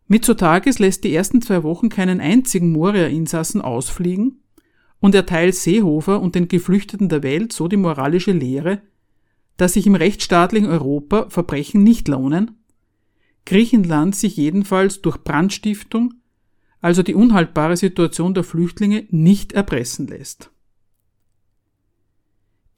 Mitsotakis 0.08 0.80
lässt 0.80 1.06
die 1.06 1.16
ersten 1.16 1.42
zwei 1.42 1.64
Wochen 1.64 1.90
keinen 1.90 2.20
einzigen 2.20 2.72
Moria-Insassen 2.72 3.62
ausfliegen 3.62 4.44
und 5.00 5.16
erteilt 5.16 5.56
Seehofer 5.56 6.22
und 6.22 6.36
den 6.36 6.50
Geflüchteten 6.50 7.10
der 7.10 7.24
Welt 7.24 7.54
so 7.54 7.68
die 7.68 7.78
moralische 7.78 8.34
Lehre, 8.34 8.82
dass 9.58 9.74
sich 9.74 9.88
im 9.88 9.96
rechtsstaatlichen 9.96 10.68
Europa 10.68 11.30
Verbrechen 11.30 11.84
nicht 11.84 12.08
lohnen, 12.10 12.60
Griechenland 13.46 14.16
sich 14.16 14.38
jedenfalls 14.38 15.02
durch 15.02 15.18
Brandstiftung, 15.18 16.14
also 16.84 17.02
die 17.02 17.16
unhaltbare 17.16 17.78
Situation 17.78 18.34
der 18.34 18.44
Flüchtlinge, 18.44 19.08
nicht 19.10 19.54
erpressen 19.54 20.06
lässt. 20.06 20.52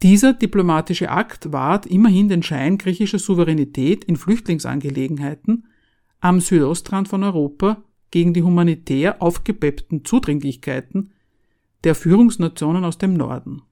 Dieser 0.04 0.34
diplomatische 0.34 1.10
Akt 1.10 1.52
wahrt 1.52 1.88
immerhin 1.88 2.30
den 2.30 2.44
Schein 2.44 2.78
griechischer 2.78 3.18
Souveränität 3.18 4.04
in 4.04 4.16
Flüchtlingsangelegenheiten 4.16 5.66
am 6.20 6.40
Südostrand 6.40 7.08
von 7.08 7.24
Europa 7.24 7.84
gegen 8.12 8.36
die 8.36 8.44
humanitär 8.44 9.24
aufgepeppten 9.24 10.06
Zudringlichkeiten 10.06 11.12
der 11.84 11.96
Führungsnationen 11.96 12.86
aus 12.86 13.00
dem 13.00 13.16
Norden. 13.16 13.64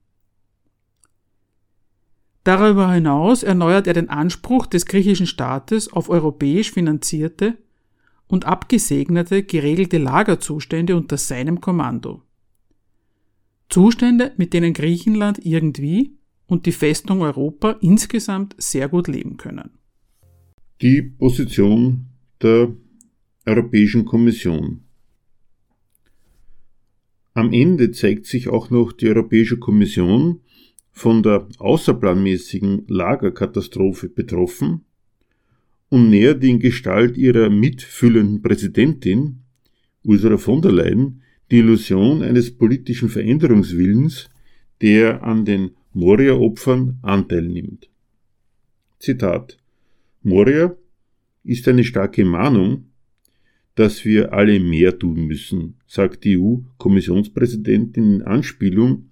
Darüber 2.42 2.92
hinaus 2.92 3.44
erneuert 3.44 3.86
er 3.86 3.94
den 3.94 4.10
Anspruch 4.10 4.66
des 4.66 4.86
griechischen 4.86 5.28
Staates 5.28 5.92
auf 5.92 6.08
europäisch 6.08 6.72
finanzierte 6.72 7.56
und 8.34 8.46
abgesegnete 8.46 9.44
geregelte 9.44 9.98
Lagerzustände 9.98 10.96
unter 10.96 11.16
seinem 11.16 11.60
Kommando. 11.60 12.22
Zustände, 13.68 14.32
mit 14.36 14.52
denen 14.52 14.74
Griechenland 14.74 15.38
irgendwie 15.46 16.18
und 16.46 16.66
die 16.66 16.72
Festung 16.72 17.22
Europa 17.22 17.76
insgesamt 17.80 18.56
sehr 18.58 18.88
gut 18.88 19.06
leben 19.06 19.36
können. 19.36 19.70
Die 20.82 21.00
Position 21.00 22.06
der 22.42 22.74
Europäischen 23.46 24.04
Kommission 24.04 24.80
am 27.34 27.52
Ende 27.52 27.92
zeigt 27.92 28.26
sich 28.26 28.48
auch 28.48 28.70
noch 28.70 28.90
die 28.90 29.08
Europäische 29.08 29.58
Kommission 29.58 30.40
von 30.90 31.22
der 31.22 31.46
außerplanmäßigen 31.58 32.84
Lagerkatastrophe 32.88 34.08
betroffen 34.08 34.84
und 35.94 36.10
nähert 36.10 36.42
in 36.42 36.58
Gestalt 36.58 37.16
ihrer 37.16 37.50
mitfühlenden 37.50 38.42
Präsidentin 38.42 39.44
Ursula 40.02 40.38
von 40.38 40.60
der 40.60 40.72
Leyen 40.72 41.22
die 41.52 41.58
Illusion 41.58 42.20
eines 42.20 42.50
politischen 42.50 43.08
Veränderungswillens, 43.08 44.28
der 44.82 45.22
an 45.22 45.44
den 45.44 45.70
Moria-Opfern 45.92 46.98
Anteil 47.02 47.42
nimmt. 47.42 47.88
Zitat 48.98 49.56
Moria 50.24 50.74
ist 51.44 51.68
eine 51.68 51.84
starke 51.84 52.24
Mahnung, 52.24 52.86
dass 53.76 54.04
wir 54.04 54.32
alle 54.32 54.58
mehr 54.58 54.98
tun 54.98 55.28
müssen, 55.28 55.76
sagt 55.86 56.24
die 56.24 56.36
EU-Kommissionspräsidentin 56.36 58.14
in 58.14 58.22
Anspielung 58.22 59.10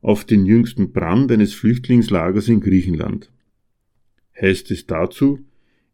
auf 0.00 0.24
den 0.24 0.44
jüngsten 0.44 0.90
Brand 0.90 1.30
eines 1.30 1.54
Flüchtlingslagers 1.54 2.48
in 2.48 2.60
Griechenland. 2.60 3.30
Heißt 4.40 4.72
es 4.72 4.88
dazu 4.88 5.45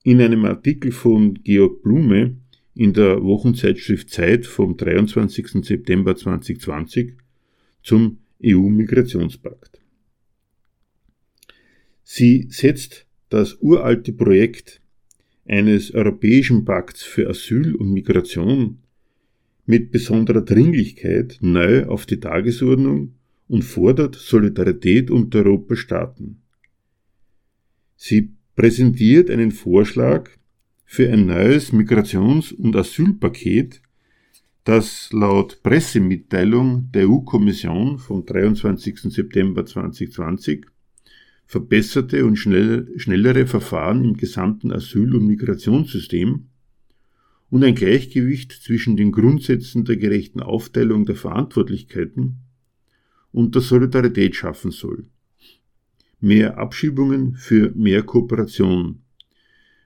in 0.05 0.21
einem 0.21 0.45
Artikel 0.45 0.93
von 0.93 1.35
Georg 1.43 1.83
Blume 1.83 2.37
in 2.75 2.93
der 2.93 3.23
Wochenzeitschrift 3.23 4.11
Zeit 4.11 4.47
vom 4.47 4.77
23. 4.77 5.65
September 5.65 6.17
2020 6.17 7.15
zum 7.83 8.19
EU-Migrationspakt. 8.45 9.81
Sie 12.03 12.47
setzt 12.51 13.07
das 13.29 13.59
uralte 13.61 14.13
Projekt 14.13 14.81
eines 15.47 15.93
Europäischen 15.95 16.65
Pakts 16.65 17.03
für 17.03 17.29
Asyl 17.29 17.75
und 17.75 17.93
Migration 17.93 18.79
mit 19.67 19.91
besonderer 19.91 20.43
Dringlichkeit 20.43 21.39
neu 21.41 21.87
auf 21.87 22.07
die 22.07 22.21
Tagesordnung 22.21 23.15
und 23.49 23.63
fordert 23.63 24.17
Solidarität 24.17 25.11
unter 25.11 25.41
Europastaaten. 25.41 26.43
Sie 27.97 28.33
präsentiert 28.57 29.31
einen 29.31 29.51
Vorschlag 29.51 30.31
für 30.85 31.11
ein 31.11 31.27
neues 31.27 31.73
Migrations- 31.73 32.53
und 32.53 32.77
Asylpaket, 32.77 33.81
das 34.65 35.11
laut 35.13 35.63
Pressemitteilung 35.63 36.91
der 36.93 37.09
EU-Kommission 37.09 37.99
vom 37.99 38.25
23. 38.25 39.13
September 39.13 39.65
2020 39.65 40.67
verbesserte 41.47 42.25
und 42.25 42.37
schnellere 42.37 43.47
Verfahren 43.47 44.05
im 44.05 44.17
gesamten 44.17 44.73
Asyl- 44.73 45.15
und 45.15 45.27
Migrationssystem 45.27 46.47
und 47.51 47.65
ein 47.65 47.75
Gleichgewicht 47.75 48.53
zwischen 48.53 48.97
den 48.97 49.13
Grundsätzen 49.13 49.85
der 49.85 49.97
gerechten 49.97 50.41
Aufteilung 50.41 51.05
der 51.05 51.17
Verantwortlichkeiten 51.17 52.39
und 53.33 53.55
der 53.55 53.63
Solidarität 53.63 54.35
schaffen 54.37 54.71
soll. 54.71 55.07
Mehr 56.25 56.57
Abschiebungen 56.57 57.35
für 57.35 57.73
mehr 57.75 58.05
Kooperation 58.05 59.03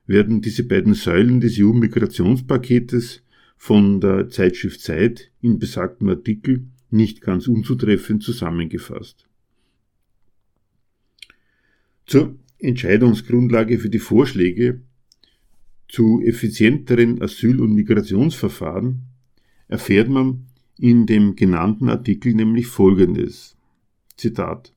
werden 0.07 0.43
diese 0.43 0.65
beiden 0.65 0.93
Säulen 0.93 1.41
des 1.41 1.59
EU-Migrationspaketes 1.59 3.23
von 3.57 4.03
der 4.03 4.29
Zeitschrift 4.29 4.83
Zeit 4.83 5.33
in 5.41 5.59
besagtem 5.59 6.11
Artikel 6.11 6.67
nicht 6.91 7.23
ganz 7.23 7.49
unzutreffend 7.49 8.23
zusammengefasst. 8.23 9.27
Zur 12.05 12.37
Entscheidungsgrundlage 12.59 13.79
für 13.79 13.89
die 13.89 13.99
Vorschläge 13.99 14.83
zu 15.89 16.21
effizienteren 16.21 17.23
Asyl- 17.23 17.63
und 17.63 17.73
Migrationsverfahren 17.73 19.05
erfährt 19.69 20.11
man 20.11 20.45
in 20.79 21.07
dem 21.07 21.35
genannten 21.35 21.89
Artikel 21.89 22.35
nämlich 22.35 22.67
Folgendes. 22.67 23.57
Zitat. 24.19 24.76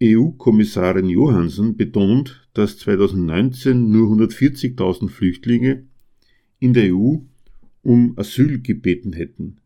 EU-Kommissarin 0.00 1.08
Johansson 1.08 1.76
betont, 1.76 2.48
dass 2.54 2.78
2019 2.78 3.90
nur 3.90 4.08
140.000 4.16 5.08
Flüchtlinge 5.08 5.84
in 6.60 6.72
der 6.72 6.94
EU 6.94 7.16
um 7.82 8.12
Asyl 8.16 8.60
gebeten 8.60 9.12
hätten. 9.12 9.56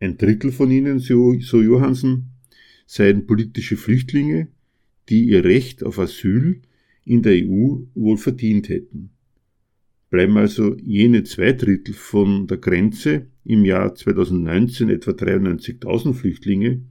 Ein 0.00 0.16
Drittel 0.16 0.50
von 0.50 0.70
ihnen, 0.70 0.98
so 0.98 1.34
Johansen, 1.34 2.30
seien 2.86 3.26
politische 3.26 3.76
Flüchtlinge, 3.76 4.48
die 5.08 5.26
ihr 5.26 5.44
Recht 5.44 5.84
auf 5.84 5.98
Asyl 5.98 6.62
in 7.04 7.22
der 7.22 7.34
EU 7.34 7.82
wohl 7.94 8.16
verdient 8.16 8.68
hätten. 8.68 9.10
Bleiben 10.10 10.36
also 10.36 10.76
jene 10.78 11.22
zwei 11.22 11.52
Drittel 11.52 11.94
von 11.94 12.48
der 12.48 12.58
Grenze 12.58 13.26
im 13.44 13.64
Jahr 13.64 13.94
2019 13.94 14.88
etwa 14.90 15.12
93.000 15.12 16.14
Flüchtlinge, 16.14 16.82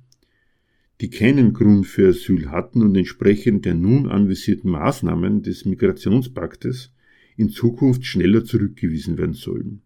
die 1.02 1.10
keinen 1.10 1.54
Grund 1.54 1.88
für 1.88 2.10
Asyl 2.10 2.50
hatten 2.52 2.82
und 2.82 2.96
entsprechend 2.96 3.66
der 3.66 3.74
nun 3.74 4.08
anvisierten 4.08 4.70
Maßnahmen 4.70 5.44
des 5.44 5.66
Migrationspaktes 5.66 6.92
in 7.38 7.50
Zukunft 7.50 8.06
schneller 8.06 8.44
zurückgewiesen 8.44 9.18
werden 9.18 9.34
sollen. 9.34 9.82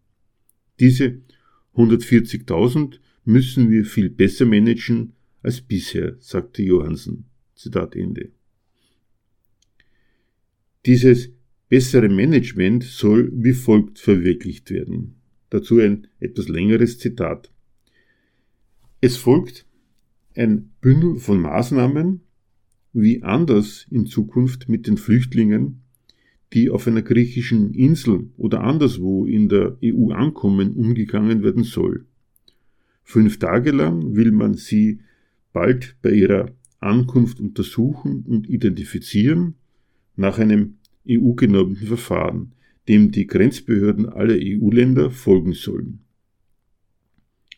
Diese 0.80 1.20
140.000 1.76 2.98
müssen 3.24 3.70
wir 3.70 3.84
viel 3.84 4.10
besser 4.10 4.44
managen 4.44 5.12
als 5.42 5.60
bisher, 5.60 6.16
sagte 6.18 6.62
Johansen. 6.62 7.26
Zitat 7.54 7.94
Ende. 7.94 8.30
Dieses 10.84 11.30
bessere 11.68 12.08
Management 12.08 12.82
soll 12.82 13.30
wie 13.32 13.52
folgt 13.52 13.98
verwirklicht 13.98 14.70
werden. 14.70 15.14
Dazu 15.50 15.78
ein 15.78 16.08
etwas 16.18 16.48
längeres 16.48 16.98
Zitat. 16.98 17.52
Es 19.00 19.16
folgt 19.16 19.66
ein 20.36 20.70
Bündel 20.80 21.16
von 21.16 21.40
Maßnahmen, 21.40 22.20
wie 22.92 23.22
anders 23.22 23.86
in 23.90 24.06
Zukunft 24.06 24.68
mit 24.68 24.86
den 24.86 24.96
Flüchtlingen, 24.96 25.82
die 26.52 26.70
auf 26.70 26.86
einer 26.86 27.02
griechischen 27.02 27.74
Insel 27.74 28.30
oder 28.36 28.62
anderswo 28.62 29.26
in 29.26 29.48
der 29.48 29.76
EU 29.82 30.12
ankommen, 30.12 30.74
umgegangen 30.74 31.42
werden 31.42 31.64
soll. 31.64 32.06
Fünf 33.02 33.38
Tage 33.38 33.72
lang 33.72 34.14
will 34.14 34.30
man 34.32 34.54
sie 34.54 35.00
bald 35.52 35.96
bei 36.02 36.12
ihrer 36.12 36.52
Ankunft 36.78 37.40
untersuchen 37.40 38.24
und 38.26 38.48
identifizieren 38.48 39.54
nach 40.16 40.38
einem 40.38 40.76
EU-genormten 41.08 41.86
Verfahren, 41.86 42.52
dem 42.88 43.10
die 43.10 43.26
Grenzbehörden 43.26 44.08
aller 44.08 44.36
EU-Länder 44.38 45.10
folgen 45.10 45.52
sollen. 45.52 46.00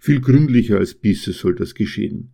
Viel 0.00 0.20
gründlicher 0.20 0.78
als 0.78 0.94
bisher 0.94 1.34
soll 1.34 1.54
das 1.54 1.74
geschehen. 1.74 2.30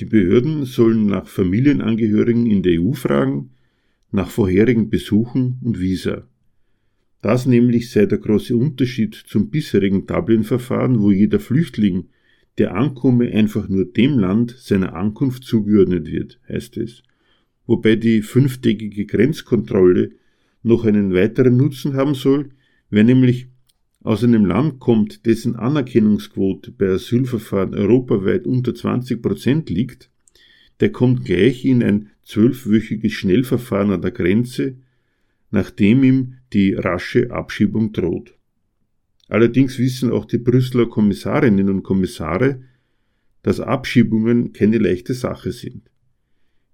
Die 0.00 0.06
Behörden 0.06 0.64
sollen 0.64 1.06
nach 1.06 1.28
Familienangehörigen 1.28 2.46
in 2.46 2.62
der 2.62 2.80
EU 2.80 2.92
fragen, 2.92 3.50
nach 4.10 4.28
vorherigen 4.28 4.90
Besuchen 4.90 5.58
und 5.62 5.80
Visa. 5.80 6.28
Das 7.22 7.46
nämlich 7.46 7.90
sei 7.90 8.06
der 8.06 8.18
große 8.18 8.56
Unterschied 8.56 9.14
zum 9.14 9.50
bisherigen 9.50 10.06
Dublin-Verfahren, 10.06 11.00
wo 11.00 11.10
jeder 11.10 11.40
Flüchtling, 11.40 12.08
der 12.58 12.74
ankomme, 12.74 13.32
einfach 13.32 13.68
nur 13.68 13.84
dem 13.84 14.18
Land 14.18 14.56
seiner 14.58 14.94
Ankunft 14.94 15.44
zugeordnet 15.44 16.10
wird, 16.10 16.40
heißt 16.48 16.76
es. 16.76 17.02
Wobei 17.66 17.96
die 17.96 18.22
fünftägige 18.22 19.06
Grenzkontrolle 19.06 20.12
noch 20.62 20.84
einen 20.84 21.14
weiteren 21.14 21.56
Nutzen 21.56 21.94
haben 21.94 22.14
soll, 22.14 22.50
wer 22.90 23.04
nämlich 23.04 23.48
aus 24.04 24.22
einem 24.22 24.44
Land 24.44 24.80
kommt, 24.80 25.24
dessen 25.24 25.56
Anerkennungsquote 25.56 26.70
bei 26.70 26.90
Asylverfahren 26.90 27.74
europaweit 27.74 28.46
unter 28.46 28.74
20 28.74 29.20
Prozent 29.20 29.70
liegt, 29.70 30.10
der 30.80 30.92
kommt 30.92 31.24
gleich 31.24 31.64
in 31.64 31.82
ein 31.82 32.10
zwölfwöchiges 32.22 33.12
Schnellverfahren 33.12 33.92
an 33.92 34.02
der 34.02 34.10
Grenze, 34.10 34.76
nachdem 35.50 36.04
ihm 36.04 36.34
die 36.52 36.74
rasche 36.74 37.30
Abschiebung 37.30 37.92
droht. 37.92 38.34
Allerdings 39.28 39.78
wissen 39.78 40.10
auch 40.10 40.26
die 40.26 40.38
Brüsseler 40.38 40.86
Kommissarinnen 40.86 41.70
und 41.70 41.82
Kommissare, 41.82 42.60
dass 43.42 43.58
Abschiebungen 43.58 44.52
keine 44.52 44.76
leichte 44.76 45.14
Sache 45.14 45.50
sind. 45.50 45.90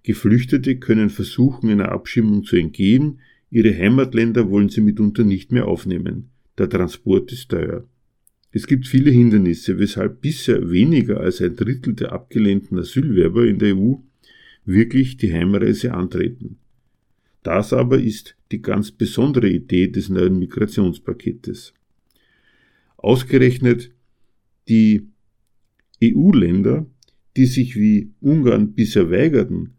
Geflüchtete 0.02 0.78
können 0.78 1.10
versuchen, 1.10 1.70
einer 1.70 1.92
Abschiebung 1.92 2.42
zu 2.42 2.56
entgehen, 2.56 3.20
ihre 3.50 3.76
Heimatländer 3.76 4.50
wollen 4.50 4.68
sie 4.68 4.80
mitunter 4.80 5.22
nicht 5.22 5.52
mehr 5.52 5.68
aufnehmen. 5.68 6.29
Der 6.60 6.68
Transport 6.68 7.32
ist 7.32 7.48
teuer. 7.48 7.88
Es 8.52 8.66
gibt 8.66 8.86
viele 8.86 9.10
Hindernisse, 9.10 9.78
weshalb 9.78 10.20
bisher 10.20 10.70
weniger 10.70 11.18
als 11.18 11.40
ein 11.40 11.56
Drittel 11.56 11.94
der 11.94 12.12
abgelehnten 12.12 12.78
Asylwerber 12.78 13.46
in 13.46 13.58
der 13.58 13.74
EU 13.74 13.94
wirklich 14.66 15.16
die 15.16 15.32
Heimreise 15.32 15.94
antreten. 15.94 16.58
Das 17.42 17.72
aber 17.72 17.98
ist 17.98 18.36
die 18.52 18.60
ganz 18.60 18.90
besondere 18.90 19.48
Idee 19.48 19.88
des 19.88 20.10
neuen 20.10 20.38
Migrationspaketes. 20.38 21.72
Ausgerechnet 22.98 23.90
die 24.68 25.08
EU-Länder, 26.04 26.84
die 27.38 27.46
sich 27.46 27.74
wie 27.74 28.10
Ungarn 28.20 28.74
bisher 28.74 29.10
weigerten, 29.10 29.70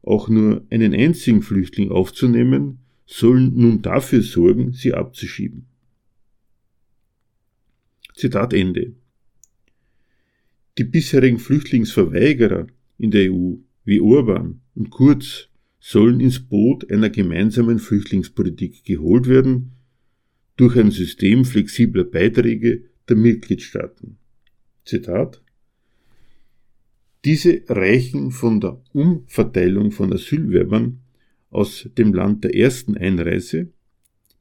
auch 0.00 0.30
nur 0.30 0.64
einen 0.70 0.94
einzigen 0.94 1.42
Flüchtling 1.42 1.90
aufzunehmen, 1.90 2.78
sollen 3.04 3.52
nun 3.54 3.82
dafür 3.82 4.22
sorgen, 4.22 4.72
sie 4.72 4.94
abzuschieben. 4.94 5.66
Zitat 8.14 8.52
Ende. 8.52 8.94
Die 10.78 10.84
bisherigen 10.84 11.38
Flüchtlingsverweigerer 11.38 12.66
in 12.98 13.10
der 13.10 13.32
EU, 13.32 13.56
wie 13.84 14.00
Orban 14.00 14.60
und 14.74 14.90
Kurz, 14.90 15.48
sollen 15.80 16.20
ins 16.20 16.40
Boot 16.40 16.90
einer 16.90 17.10
gemeinsamen 17.10 17.78
Flüchtlingspolitik 17.78 18.84
geholt 18.84 19.26
werden 19.26 19.72
durch 20.56 20.76
ein 20.76 20.90
System 20.90 21.44
flexibler 21.44 22.04
Beiträge 22.04 22.84
der 23.08 23.16
Mitgliedstaaten. 23.16 24.18
Zitat 24.84 25.42
Diese 27.24 27.62
reichen 27.68 28.30
von 28.30 28.60
der 28.60 28.80
Umverteilung 28.92 29.90
von 29.90 30.12
Asylwerbern 30.12 31.00
aus 31.50 31.88
dem 31.98 32.14
Land 32.14 32.44
der 32.44 32.54
ersten 32.54 32.96
Einreise 32.96 33.72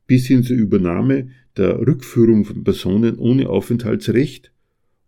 bis 0.05 0.27
hin 0.27 0.43
zur 0.43 0.57
Übernahme 0.57 1.29
der 1.57 1.79
Rückführung 1.79 2.45
von 2.45 2.63
Personen 2.63 3.17
ohne 3.17 3.49
Aufenthaltsrecht 3.49 4.51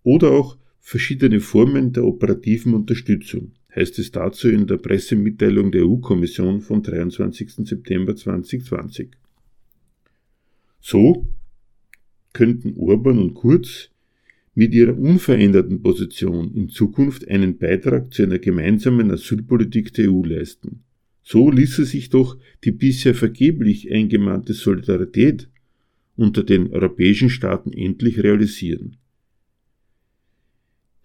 oder 0.04 0.32
auch 0.32 0.58
verschiedene 0.80 1.40
Formen 1.40 1.94
der 1.94 2.04
operativen 2.04 2.74
Unterstützung, 2.74 3.54
heißt 3.74 4.00
es 4.00 4.12
dazu 4.12 4.50
in 4.50 4.68
der 4.68 4.78
Pressemitteilung 4.78 5.72
der 5.72 5.86
EU-Kommission 5.86 6.62
vom 6.62 6.84
23. 6.84 7.68
September 7.68 8.16
2020. 8.16 9.12
So 10.82 11.28
könnten 12.34 12.76
Orban 12.78 13.20
und 13.20 13.34
Kurz 13.34 13.90
mit 14.56 14.74
ihrer 14.74 14.98
unveränderten 14.98 15.82
Position 15.82 16.54
in 16.54 16.70
Zukunft 16.70 17.28
einen 17.28 17.58
Beitrag 17.58 18.14
zu 18.14 18.24
einer 18.24 18.40
gemeinsamen 18.40 19.10
Asylpolitik 19.10 19.94
der 19.94 20.12
EU 20.12 20.24
leisten. 20.24 20.84
So 21.24 21.50
ließe 21.50 21.86
sich 21.86 22.10
doch 22.10 22.38
die 22.64 22.72
bisher 22.72 23.16
vergeblich 23.16 23.92
eingemahnte 23.92 24.54
Solidarität 24.54 25.48
unter 26.16 26.44
den 26.44 26.72
europäischen 26.72 27.30
Staaten 27.30 27.72
endlich 27.74 28.22
realisieren. 28.22 28.98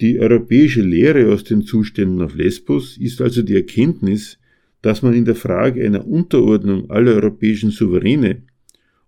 Die 0.01 0.21
europäische 0.21 0.83
Lehre 0.83 1.33
aus 1.33 1.43
den 1.45 1.63
Zuständen 1.63 2.23
auf 2.23 2.35
Lesbos 2.35 2.97
ist 2.97 3.21
also 3.21 3.43
die 3.43 3.57
Erkenntnis, 3.57 4.39
dass 4.81 5.03
man 5.03 5.15
in 5.15 5.25
der 5.25 5.35
Frage 5.35 5.85
einer 5.85 6.07
Unterordnung 6.07 6.89
aller 6.91 7.15
europäischen 7.15 7.71
Souveräne 7.71 8.43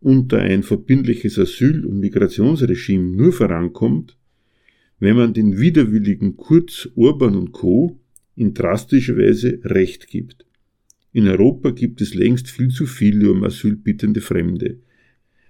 unter 0.00 0.38
ein 0.38 0.62
verbindliches 0.62 1.38
Asyl- 1.38 1.84
und 1.86 2.00
Migrationsregime 2.00 3.16
nur 3.16 3.32
vorankommt, 3.32 4.16
wenn 4.98 5.16
man 5.16 5.32
den 5.32 5.58
widerwilligen 5.58 6.36
Kurz, 6.36 6.88
Orban 6.96 7.36
und 7.36 7.52
Co. 7.52 7.98
in 8.34 8.54
drastischer 8.54 9.16
Weise 9.16 9.60
Recht 9.62 10.08
gibt. 10.08 10.44
In 11.12 11.28
Europa 11.28 11.70
gibt 11.70 12.00
es 12.00 12.14
längst 12.14 12.48
viel 12.48 12.68
zu 12.68 12.86
viele 12.86 13.30
um 13.30 13.44
Asyl 13.44 13.76
bittende 13.76 14.20
Fremde, 14.20 14.78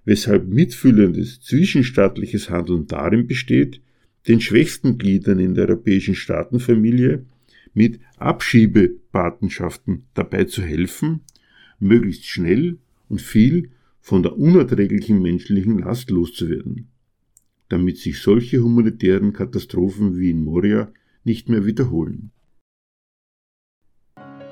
weshalb 0.05 0.49
mitfühlendes 0.49 1.41
zwischenstaatliches 1.41 2.51
Handeln 2.51 2.87
darin 2.87 3.27
besteht, 3.27 3.81
den 4.29 4.41
schwächsten 4.41 4.99
Gliedern 4.99 5.39
in 5.39 5.55
der 5.55 5.69
europäischen 5.69 6.15
Staatenfamilie 6.15 7.25
mit 7.75 8.01
Abschiebepatenschaften 8.17 10.05
dabei 10.15 10.45
zu 10.45 10.63
helfen, 10.63 11.21
möglichst 11.79 12.27
schnell 12.27 12.79
und 13.09 13.21
viel 13.21 13.71
von 14.01 14.23
der 14.23 14.37
unerträglichen 14.37 15.21
menschlichen 15.23 15.79
Last 15.79 16.11
loszuwerden. 16.11 16.89
damit 17.71 17.99
sich 17.99 18.19
solche 18.19 18.59
humanitären 18.63 19.33
Katastrophen 19.33 20.19
wie 20.19 20.31
in 20.31 20.45
Moria 20.45 20.93
nicht 21.25 21.49
mehr 21.49 21.65
wiederholen. 21.65 22.33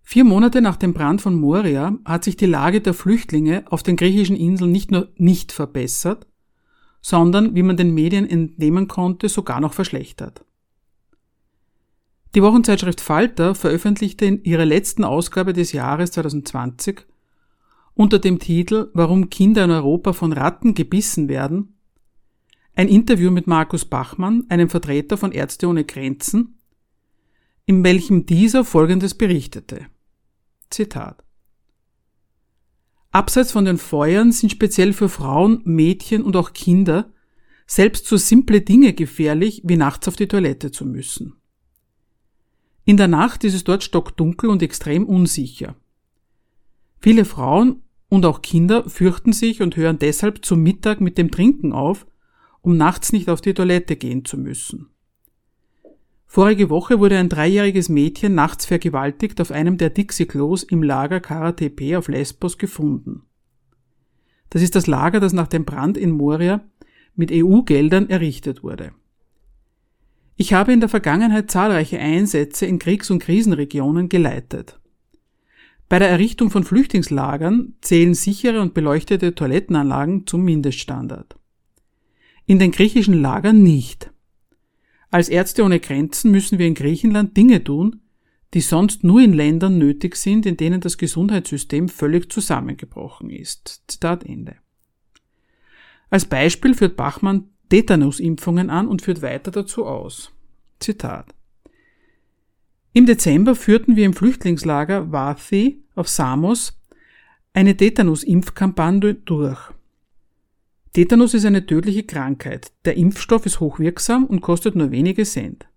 Vier 0.01 0.23
Monate 0.23 0.63
nach 0.63 0.77
dem 0.77 0.95
Brand 0.95 1.21
von 1.21 1.35
Moria 1.35 1.95
hat 2.03 2.23
sich 2.23 2.35
die 2.35 2.47
Lage 2.47 2.81
der 2.81 2.95
Flüchtlinge 2.95 3.65
auf 3.69 3.83
den 3.83 3.95
griechischen 3.95 4.35
Inseln 4.35 4.71
nicht 4.71 4.89
nur 4.89 5.09
nicht 5.17 5.51
verbessert, 5.51 6.25
sondern, 7.01 7.55
wie 7.55 7.63
man 7.63 7.77
den 7.77 7.93
Medien 7.93 8.29
entnehmen 8.29 8.87
konnte, 8.87 9.29
sogar 9.29 9.59
noch 9.59 9.73
verschlechtert. 9.73 10.45
Die 12.35 12.41
Wochenzeitschrift 12.41 13.01
Falter 13.01 13.55
veröffentlichte 13.55 14.25
in 14.25 14.43
ihrer 14.43 14.65
letzten 14.65 15.03
Ausgabe 15.03 15.53
des 15.53 15.73
Jahres 15.73 16.11
2020 16.11 17.05
unter 17.93 18.19
dem 18.19 18.39
Titel 18.39 18.89
Warum 18.93 19.29
Kinder 19.29 19.65
in 19.65 19.71
Europa 19.71 20.13
von 20.13 20.31
Ratten 20.31 20.73
gebissen 20.73 21.27
werden 21.27 21.73
ein 22.73 22.87
Interview 22.87 23.31
mit 23.31 23.47
Markus 23.47 23.85
Bachmann, 23.85 24.45
einem 24.49 24.69
Vertreter 24.69 25.17
von 25.17 25.31
Ärzte 25.31 25.67
ohne 25.67 25.83
Grenzen, 25.83 26.59
in 27.65 27.83
welchem 27.83 28.25
dieser 28.25 28.63
Folgendes 28.63 29.13
berichtete. 29.15 29.87
Zitat. 30.69 31.23
Abseits 33.11 33.51
von 33.51 33.65
den 33.65 33.77
Feuern 33.77 34.31
sind 34.31 34.51
speziell 34.51 34.93
für 34.93 35.09
Frauen, 35.09 35.61
Mädchen 35.65 36.23
und 36.23 36.35
auch 36.35 36.53
Kinder 36.53 37.11
selbst 37.67 38.05
so 38.05 38.17
simple 38.17 38.61
Dinge 38.61 38.93
gefährlich, 38.93 39.61
wie 39.65 39.77
nachts 39.77 40.07
auf 40.07 40.15
die 40.15 40.27
Toilette 40.27 40.71
zu 40.71 40.85
müssen. 40.85 41.35
In 42.83 42.97
der 42.97 43.07
Nacht 43.07 43.43
ist 43.43 43.53
es 43.53 43.63
dort 43.63 43.83
stockdunkel 43.83 44.49
und 44.49 44.63
extrem 44.63 45.05
unsicher. 45.05 45.75
Viele 46.99 47.25
Frauen 47.25 47.83
und 48.09 48.25
auch 48.25 48.41
Kinder 48.41 48.89
fürchten 48.89 49.33
sich 49.33 49.61
und 49.61 49.75
hören 49.75 49.99
deshalb 49.99 50.43
zum 50.43 50.61
Mittag 50.63 50.99
mit 50.99 51.17
dem 51.17 51.31
Trinken 51.31 51.73
auf, 51.73 52.05
um 52.61 52.77
nachts 52.77 53.13
nicht 53.13 53.29
auf 53.29 53.41
die 53.41 53.53
Toilette 53.53 53.95
gehen 53.95 54.25
zu 54.25 54.37
müssen. 54.37 54.89
Vorige 56.33 56.69
Woche 56.69 57.01
wurde 57.01 57.17
ein 57.17 57.27
dreijähriges 57.27 57.89
Mädchen 57.89 58.35
nachts 58.35 58.65
vergewaltigt 58.65 59.41
auf 59.41 59.51
einem 59.51 59.77
der 59.77 59.89
Dixie-Klos 59.89 60.63
im 60.63 60.81
Lager 60.81 61.19
Karatepe 61.19 61.97
auf 61.97 62.07
Lesbos 62.07 62.57
gefunden. 62.57 63.23
Das 64.49 64.61
ist 64.61 64.77
das 64.77 64.87
Lager, 64.87 65.19
das 65.19 65.33
nach 65.33 65.47
dem 65.47 65.65
Brand 65.65 65.97
in 65.97 66.11
Moria 66.11 66.61
mit 67.17 67.33
EU-Geldern 67.33 68.09
errichtet 68.09 68.63
wurde. 68.63 68.93
Ich 70.37 70.53
habe 70.53 70.71
in 70.71 70.79
der 70.79 70.87
Vergangenheit 70.87 71.51
zahlreiche 71.51 71.99
Einsätze 71.99 72.65
in 72.65 72.79
Kriegs- 72.79 73.11
und 73.11 73.21
Krisenregionen 73.21 74.07
geleitet. 74.07 74.79
Bei 75.89 75.99
der 75.99 76.07
Errichtung 76.07 76.49
von 76.49 76.63
Flüchtlingslagern 76.63 77.73
zählen 77.81 78.13
sichere 78.13 78.61
und 78.61 78.73
beleuchtete 78.73 79.35
Toilettenanlagen 79.35 80.25
zum 80.27 80.45
Mindeststandard. 80.45 81.35
In 82.45 82.57
den 82.57 82.71
griechischen 82.71 83.21
Lagern 83.21 83.61
nicht. 83.61 84.11
Als 85.11 85.27
Ärzte 85.27 85.63
ohne 85.63 85.81
Grenzen 85.81 86.31
müssen 86.31 86.57
wir 86.57 86.65
in 86.65 86.73
Griechenland 86.73 87.35
Dinge 87.35 87.63
tun, 87.63 87.99
die 88.53 88.61
sonst 88.61 89.03
nur 89.03 89.21
in 89.21 89.33
Ländern 89.33 89.77
nötig 89.77 90.15
sind, 90.15 90.45
in 90.45 90.57
denen 90.57 90.81
das 90.81 90.97
Gesundheitssystem 90.97 91.89
völlig 91.89 92.31
zusammengebrochen 92.31 93.29
ist. 93.29 93.83
Zitat 93.87 94.25
Ende. 94.25 94.55
Als 96.09 96.25
Beispiel 96.25 96.73
führt 96.73 96.97
Bachmann 96.97 97.49
Tetanusimpfungen 97.69 98.69
an 98.69 98.87
und 98.87 99.01
führt 99.01 99.21
weiter 99.21 99.51
dazu 99.51 99.85
aus. 99.85 100.31
Zitat. 100.79 101.33
Im 102.93 103.05
Dezember 103.05 103.55
führten 103.55 103.95
wir 103.95 104.05
im 104.05 104.13
Flüchtlingslager 104.13 105.11
Vathi 105.11 105.81
auf 105.95 106.09
Samos 106.09 106.77
eine 107.53 107.75
Tetanusimpfkampagne 107.75 109.13
durch. 109.13 109.71
Tetanus 110.93 111.33
ist 111.33 111.45
eine 111.45 111.65
tödliche 111.65 112.03
Krankheit. 112.03 112.73
Der 112.83 112.97
Impfstoff 112.97 113.45
ist 113.45 113.61
hochwirksam 113.61 114.25
und 114.25 114.41
kostet 114.41 114.75
nur 114.75 114.91
wenige 114.91 115.23
Cent. 115.23 115.67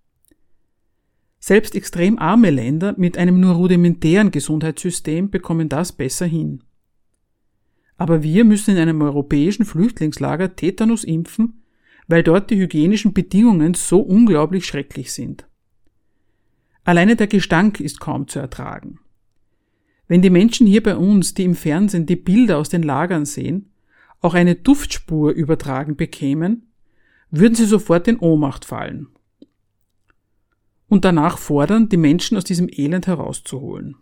Selbst 1.38 1.77
extrem 1.77 2.18
arme 2.18 2.50
Länder 2.50 2.94
mit 2.96 3.16
einem 3.16 3.38
nur 3.38 3.55
rudimentären 3.55 4.31
Gesundheitssystem 4.31 5.31
bekommen 5.31 5.68
das 5.68 5.92
besser 5.92 6.27
hin. 6.27 6.64
Aber 7.96 8.22
wir 8.22 8.44
müssen 8.44 8.72
in 8.72 8.79
einem 8.79 9.03
europäischen 9.03 9.64
Flüchtlingslager 9.64 10.57
Tetanus 10.57 11.05
impfen, 11.05 11.62
weil 12.09 12.22
dort 12.22 12.50
die 12.50 12.57
hygienischen 12.57 13.12
Bedingungen 13.12 13.74
so 13.74 14.00
unglaublich 14.00 14.66
schrecklich 14.66 15.12
sind. 15.12 15.46
Alleine 16.83 17.14
der 17.14 17.29
Gestank 17.29 17.79
ist 17.79 18.00
kaum 18.00 18.27
zu 18.27 18.40
ertragen. 18.40 18.98
Wenn 20.09 20.22
die 20.22 20.31
Menschen 20.31 20.66
hier 20.66 20.83
bei 20.83 20.96
uns, 20.96 21.35
die 21.35 21.44
im 21.44 21.55
Fernsehen 21.55 22.05
die 22.05 22.16
Bilder 22.16 22.59
aus 22.59 22.68
den 22.68 22.83
Lagern 22.83 23.24
sehen, 23.24 23.70
auch 24.25 24.35
eine 24.35 24.55
Duftspur 24.55 25.33
übertragen 25.33 25.97
bekämen, 25.97 26.73
würden 27.31 27.55
sie 27.55 27.67
sofort 27.67 28.09
in 28.09 28.19
Ohnmacht 28.19 28.65
fallen 28.65 29.09
und 30.89 31.05
danach 31.05 31.39
fordern, 31.39 31.89
die 31.89 31.97
Menschen 31.97 32.37
aus 32.37 32.45
diesem 32.45 32.69
Elend 32.71 33.07
herauszuholen. 33.07 33.97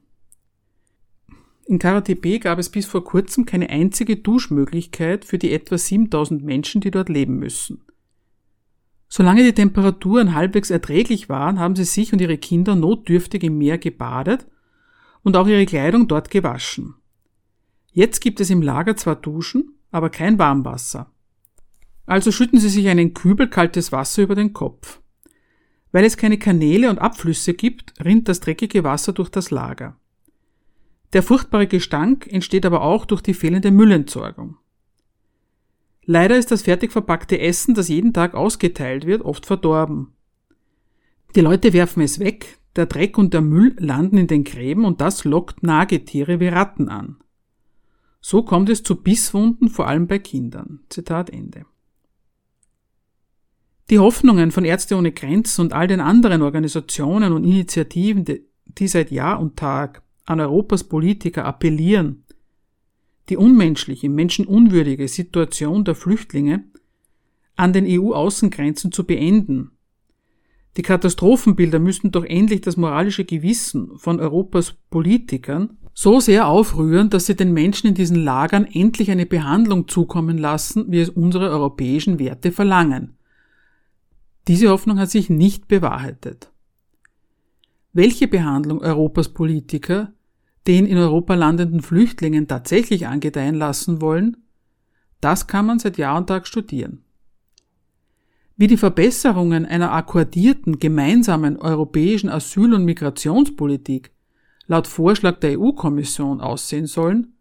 In 1.64 1.78
Karatepe 1.78 2.38
gab 2.38 2.58
es 2.58 2.68
bis 2.68 2.86
vor 2.86 3.02
kurzem 3.02 3.46
keine 3.46 3.70
einzige 3.70 4.16
Duschmöglichkeit 4.16 5.24
für 5.24 5.38
die 5.38 5.52
etwa 5.52 5.78
7000 5.78 6.44
Menschen, 6.44 6.80
die 6.80 6.90
dort 6.90 7.08
leben 7.08 7.38
müssen. 7.38 7.82
Solange 9.08 9.42
die 9.42 9.54
Temperaturen 9.54 10.34
halbwegs 10.34 10.70
erträglich 10.70 11.28
waren, 11.28 11.58
haben 11.58 11.76
sie 11.76 11.84
sich 11.84 12.12
und 12.12 12.20
ihre 12.20 12.38
Kinder 12.38 12.74
notdürftig 12.74 13.42
im 13.42 13.58
Meer 13.58 13.78
gebadet 13.78 14.46
und 15.22 15.36
auch 15.36 15.46
ihre 15.46 15.66
Kleidung 15.66 16.08
dort 16.08 16.30
gewaschen. 16.30 16.94
Jetzt 17.92 18.20
gibt 18.20 18.40
es 18.40 18.50
im 18.50 18.60
Lager 18.60 18.96
zwar 18.96 19.16
Duschen, 19.16 19.78
aber 19.92 20.10
kein 20.10 20.38
Warmwasser. 20.38 21.12
Also 22.06 22.32
schütten 22.32 22.58
Sie 22.58 22.68
sich 22.68 22.88
einen 22.88 23.14
Kübel 23.14 23.48
kaltes 23.48 23.92
Wasser 23.92 24.22
über 24.22 24.34
den 24.34 24.52
Kopf. 24.52 25.00
Weil 25.92 26.04
es 26.04 26.16
keine 26.16 26.38
Kanäle 26.38 26.90
und 26.90 26.98
Abflüsse 26.98 27.54
gibt, 27.54 27.94
rinnt 28.04 28.28
das 28.28 28.40
dreckige 28.40 28.82
Wasser 28.82 29.12
durch 29.12 29.28
das 29.28 29.50
Lager. 29.50 29.96
Der 31.12 31.22
furchtbare 31.22 31.66
Gestank 31.66 32.26
entsteht 32.26 32.64
aber 32.64 32.82
auch 32.82 33.04
durch 33.04 33.20
die 33.20 33.34
fehlende 33.34 33.70
Müllentsorgung. 33.70 34.56
Leider 36.04 36.36
ist 36.36 36.50
das 36.50 36.62
fertig 36.62 36.90
verpackte 36.90 37.38
Essen, 37.38 37.74
das 37.74 37.88
jeden 37.88 38.12
Tag 38.12 38.34
ausgeteilt 38.34 39.06
wird, 39.06 39.22
oft 39.22 39.46
verdorben. 39.46 40.14
Die 41.36 41.40
Leute 41.40 41.72
werfen 41.72 42.02
es 42.02 42.18
weg, 42.18 42.58
der 42.74 42.86
Dreck 42.86 43.18
und 43.18 43.34
der 43.34 43.42
Müll 43.42 43.76
landen 43.78 44.16
in 44.16 44.26
den 44.26 44.44
Gräben 44.44 44.84
und 44.84 45.00
das 45.00 45.24
lockt 45.24 45.62
Nagetiere 45.62 46.40
wie 46.40 46.48
Ratten 46.48 46.88
an. 46.88 47.18
So 48.22 48.44
kommt 48.44 48.70
es 48.70 48.82
zu 48.84 48.96
Bisswunden, 48.96 49.68
vor 49.68 49.88
allem 49.88 50.06
bei 50.06 50.20
Kindern. 50.20 50.80
Zitat 50.88 51.28
Ende. 51.28 51.66
Die 53.90 53.98
Hoffnungen 53.98 54.52
von 54.52 54.64
Ärzte 54.64 54.96
ohne 54.96 55.12
Grenzen 55.12 55.60
und 55.62 55.72
all 55.72 55.88
den 55.88 56.00
anderen 56.00 56.40
Organisationen 56.40 57.32
und 57.32 57.44
Initiativen, 57.44 58.24
die 58.24 58.88
seit 58.88 59.10
Jahr 59.10 59.40
und 59.40 59.56
Tag 59.56 60.02
an 60.24 60.40
Europas 60.40 60.84
Politiker 60.84 61.44
appellieren, 61.44 62.24
die 63.28 63.36
unmenschliche, 63.36 64.08
menschenunwürdige 64.08 65.08
Situation 65.08 65.84
der 65.84 65.96
Flüchtlinge 65.96 66.64
an 67.56 67.72
den 67.72 67.86
EU-Außengrenzen 67.86 68.92
zu 68.92 69.04
beenden. 69.04 69.72
Die 70.76 70.82
Katastrophenbilder 70.82 71.78
müssten 71.78 72.10
doch 72.10 72.24
endlich 72.24 72.62
das 72.62 72.76
moralische 72.76 73.24
Gewissen 73.24 73.98
von 73.98 74.20
Europas 74.20 74.74
Politikern 74.90 75.76
so 75.94 76.20
sehr 76.20 76.46
aufrühren, 76.46 77.10
dass 77.10 77.26
sie 77.26 77.36
den 77.36 77.52
Menschen 77.52 77.88
in 77.88 77.94
diesen 77.94 78.16
Lagern 78.16 78.64
endlich 78.64 79.10
eine 79.10 79.26
Behandlung 79.26 79.88
zukommen 79.88 80.38
lassen, 80.38 80.86
wie 80.90 81.00
es 81.00 81.10
unsere 81.10 81.50
europäischen 81.50 82.18
Werte 82.18 82.52
verlangen. 82.52 83.16
Diese 84.48 84.70
Hoffnung 84.70 84.98
hat 84.98 85.10
sich 85.10 85.28
nicht 85.28 85.68
bewahrheitet. 85.68 86.50
Welche 87.92 88.26
Behandlung 88.26 88.80
Europas 88.80 89.28
Politiker 89.28 90.12
den 90.66 90.86
in 90.86 90.96
Europa 90.96 91.34
landenden 91.34 91.82
Flüchtlingen 91.82 92.48
tatsächlich 92.48 93.06
angedeihen 93.06 93.56
lassen 93.56 94.00
wollen, 94.00 94.38
das 95.20 95.46
kann 95.46 95.66
man 95.66 95.78
seit 95.78 95.98
Jahr 95.98 96.16
und 96.16 96.28
Tag 96.28 96.46
studieren. 96.46 97.04
Wie 98.56 98.66
die 98.66 98.76
Verbesserungen 98.76 99.64
einer 99.64 99.92
akkordierten 99.92 100.78
gemeinsamen 100.78 101.56
europäischen 101.56 102.28
Asyl- 102.28 102.74
und 102.74 102.84
Migrationspolitik 102.84 104.12
laut 104.66 104.86
Vorschlag 104.86 105.40
der 105.40 105.58
EU-Kommission 105.58 106.40
aussehen 106.40 106.86
sollen, 106.86 107.34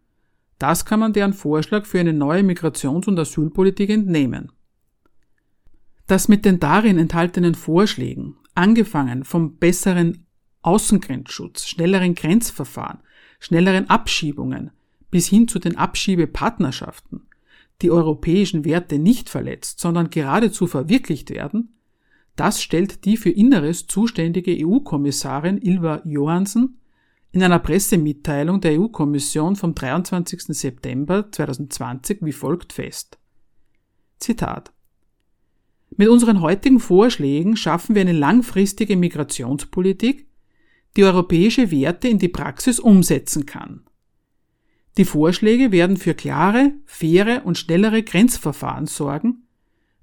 das 0.58 0.84
kann 0.84 1.00
man 1.00 1.12
deren 1.12 1.32
Vorschlag 1.32 1.86
für 1.86 2.00
eine 2.00 2.12
neue 2.12 2.42
Migrations- 2.42 3.08
und 3.08 3.18
Asylpolitik 3.18 3.90
entnehmen. 3.90 4.52
Das 6.06 6.28
mit 6.28 6.44
den 6.44 6.60
darin 6.60 6.98
enthaltenen 6.98 7.54
Vorschlägen, 7.54 8.36
angefangen 8.54 9.24
vom 9.24 9.56
besseren 9.56 10.26
Außengrenzschutz, 10.62 11.66
schnelleren 11.66 12.14
Grenzverfahren, 12.14 13.00
schnelleren 13.40 13.90
Abschiebungen 13.90 14.70
bis 15.10 15.28
hin 15.28 15.48
zu 15.48 15.58
den 15.58 15.76
Abschiebepartnerschaften 15.76 17.26
die 17.82 17.90
europäischen 17.90 18.64
Werte 18.64 18.98
nicht 18.98 19.28
verletzt, 19.28 19.80
sondern 19.80 20.10
geradezu 20.10 20.66
verwirklicht 20.66 21.30
werden, 21.30 21.76
das 22.36 22.62
stellt 22.62 23.04
die 23.04 23.16
für 23.16 23.30
Inneres 23.30 23.86
zuständige 23.86 24.56
EU-Kommissarin 24.66 25.58
Ilva 25.58 26.00
Johansen 26.04 26.78
in 27.32 27.42
einer 27.42 27.58
Pressemitteilung 27.58 28.60
der 28.60 28.80
EU-Kommission 28.80 29.56
vom 29.56 29.74
23. 29.74 30.44
September 30.48 31.30
2020 31.30 32.18
wie 32.22 32.32
folgt 32.32 32.72
fest. 32.72 33.18
Zitat 34.18 34.72
Mit 35.96 36.08
unseren 36.08 36.40
heutigen 36.40 36.80
Vorschlägen 36.80 37.56
schaffen 37.56 37.94
wir 37.94 38.02
eine 38.02 38.12
langfristige 38.12 38.96
Migrationspolitik, 38.96 40.26
die 40.96 41.04
europäische 41.04 41.70
Werte 41.70 42.08
in 42.08 42.18
die 42.18 42.28
Praxis 42.28 42.78
umsetzen 42.78 43.46
kann. 43.46 43.84
Die 44.98 45.04
Vorschläge 45.04 45.72
werden 45.72 45.96
für 45.96 46.14
klare, 46.14 46.72
faire 46.84 47.42
und 47.44 47.56
schnellere 47.56 48.02
Grenzverfahren 48.02 48.86
sorgen, 48.86 49.46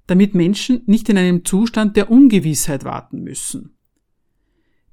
damit 0.06 0.34
Menschen 0.34 0.82
nicht 0.86 1.08
in 1.08 1.16
einem 1.16 1.44
Zustand 1.44 1.96
der 1.96 2.10
Ungewissheit 2.10 2.84
warten 2.84 3.22
müssen. 3.22 3.76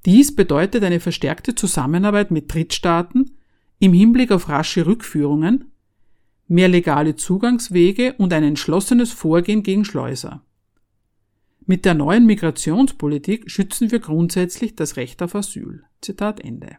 Dies 0.06 0.36
bedeutet 0.36 0.84
eine 0.84 1.00
verstärkte 1.00 1.56
Zusammenarbeit 1.56 2.30
mit 2.30 2.54
Drittstaaten 2.54 3.32
im 3.80 3.94
Hinblick 3.94 4.32
auf 4.32 4.48
rasche 4.50 4.86
Rückführungen, 4.86 5.72
mehr 6.48 6.68
legale 6.70 7.16
Zugangswege 7.16 8.14
und 8.18 8.32
ein 8.34 8.44
entschlossenes 8.44 9.12
Vorgehen 9.12 9.64
gegen 9.64 9.84
Schleuser. 9.84 10.44
Mit 11.66 11.84
der 11.84 11.96
neuen 11.96 12.26
Migrationspolitik 12.26 13.52
schützen 13.52 13.92
wir 13.92 14.00
grundsätzlich 14.00 14.76
das 14.76 14.96
Recht 14.96 15.22
auf 15.22 15.36
Asyl. 15.36 15.84
Zitat 16.02 16.40
Ende. 16.40 16.78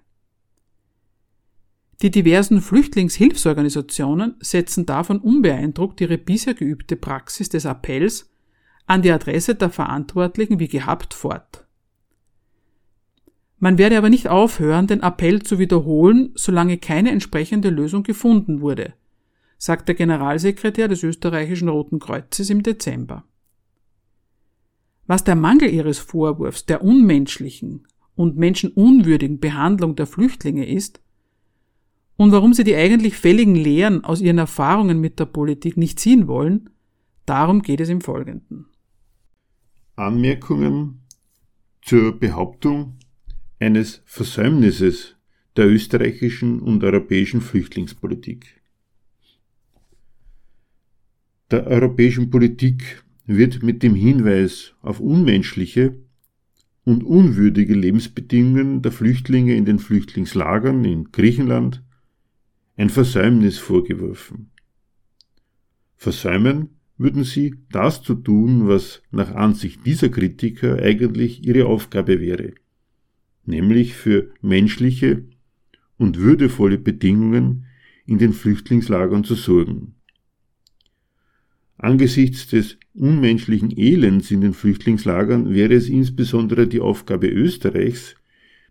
Die 2.00 2.10
diversen 2.10 2.60
Flüchtlingshilfsorganisationen 2.60 4.36
setzen 4.40 4.86
davon 4.86 5.18
unbeeindruckt 5.18 6.00
ihre 6.00 6.16
bisher 6.16 6.54
geübte 6.54 6.94
Praxis 6.94 7.48
des 7.48 7.66
Appells 7.66 8.30
an 8.86 9.02
die 9.02 9.10
Adresse 9.10 9.56
der 9.56 9.70
Verantwortlichen 9.70 10.60
wie 10.60 10.68
gehabt 10.68 11.12
fort. 11.12 11.66
Man 13.58 13.76
werde 13.76 13.98
aber 13.98 14.08
nicht 14.10 14.28
aufhören, 14.28 14.86
den 14.86 15.02
Appell 15.02 15.42
zu 15.42 15.58
wiederholen, 15.58 16.30
solange 16.36 16.78
keine 16.78 17.10
entsprechende 17.10 17.70
Lösung 17.70 18.04
gefunden 18.04 18.60
wurde, 18.60 18.94
sagt 19.58 19.88
der 19.88 19.96
Generalsekretär 19.96 20.86
des 20.86 21.02
österreichischen 21.02 21.68
Roten 21.68 21.98
Kreuzes 21.98 22.50
im 22.50 22.62
Dezember. 22.62 23.24
Was 25.08 25.24
der 25.24 25.34
Mangel 25.34 25.70
ihres 25.70 25.98
Vorwurfs 25.98 26.66
der 26.66 26.84
unmenschlichen 26.84 27.88
und 28.14 28.36
menschenunwürdigen 28.36 29.40
Behandlung 29.40 29.96
der 29.96 30.06
Flüchtlinge 30.06 30.68
ist, 30.68 31.00
und 32.18 32.32
warum 32.32 32.52
sie 32.52 32.64
die 32.64 32.74
eigentlich 32.74 33.14
fälligen 33.16 33.54
Lehren 33.54 34.04
aus 34.04 34.20
ihren 34.20 34.38
Erfahrungen 34.38 35.00
mit 35.00 35.20
der 35.20 35.26
Politik 35.26 35.76
nicht 35.76 36.00
ziehen 36.00 36.26
wollen, 36.26 36.68
darum 37.26 37.62
geht 37.62 37.80
es 37.80 37.88
im 37.88 38.00
Folgenden. 38.00 38.66
Anmerkungen 39.94 41.02
zur 41.80 42.18
Behauptung 42.18 42.98
eines 43.60 44.02
Versäumnisses 44.04 45.16
der 45.56 45.68
österreichischen 45.68 46.60
und 46.60 46.82
europäischen 46.82 47.40
Flüchtlingspolitik. 47.40 48.62
Der 51.52 51.68
europäischen 51.68 52.30
Politik 52.30 53.04
wird 53.26 53.62
mit 53.62 53.84
dem 53.84 53.94
Hinweis 53.94 54.74
auf 54.82 54.98
unmenschliche 54.98 55.94
und 56.84 57.04
unwürdige 57.04 57.74
Lebensbedingungen 57.74 58.82
der 58.82 58.90
Flüchtlinge 58.90 59.54
in 59.54 59.64
den 59.64 59.78
Flüchtlingslagern 59.78 60.84
in 60.84 61.12
Griechenland, 61.12 61.84
ein 62.78 62.90
Versäumnis 62.90 63.58
vorgeworfen. 63.58 64.50
Versäumen 65.96 66.70
würden 66.96 67.24
sie, 67.24 67.56
das 67.72 68.02
zu 68.02 68.14
tun, 68.14 68.68
was 68.68 69.02
nach 69.10 69.34
Ansicht 69.34 69.84
dieser 69.84 70.08
Kritiker 70.08 70.80
eigentlich 70.80 71.44
ihre 71.44 71.66
Aufgabe 71.66 72.20
wäre, 72.20 72.54
nämlich 73.44 73.94
für 73.94 74.30
menschliche 74.42 75.24
und 75.96 76.18
würdevolle 76.18 76.78
Bedingungen 76.78 77.66
in 78.06 78.18
den 78.18 78.32
Flüchtlingslagern 78.32 79.24
zu 79.24 79.34
sorgen. 79.34 79.96
Angesichts 81.78 82.46
des 82.46 82.78
unmenschlichen 82.94 83.76
Elends 83.76 84.30
in 84.30 84.40
den 84.40 84.54
Flüchtlingslagern 84.54 85.52
wäre 85.52 85.74
es 85.74 85.88
insbesondere 85.88 86.68
die 86.68 86.80
Aufgabe 86.80 87.26
Österreichs, 87.26 88.14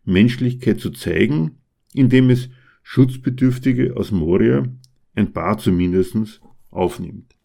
Menschlichkeit 0.06 0.80
zu 0.80 0.92
zeigen, 0.92 1.58
indem 1.94 2.30
es 2.30 2.50
Schutzbedürftige 2.90 3.98
aus 3.98 4.12
Moria, 4.12 4.66
ein 5.14 5.34
paar 5.34 5.58
zumindest, 5.58 6.40
aufnimmt. 6.72 7.36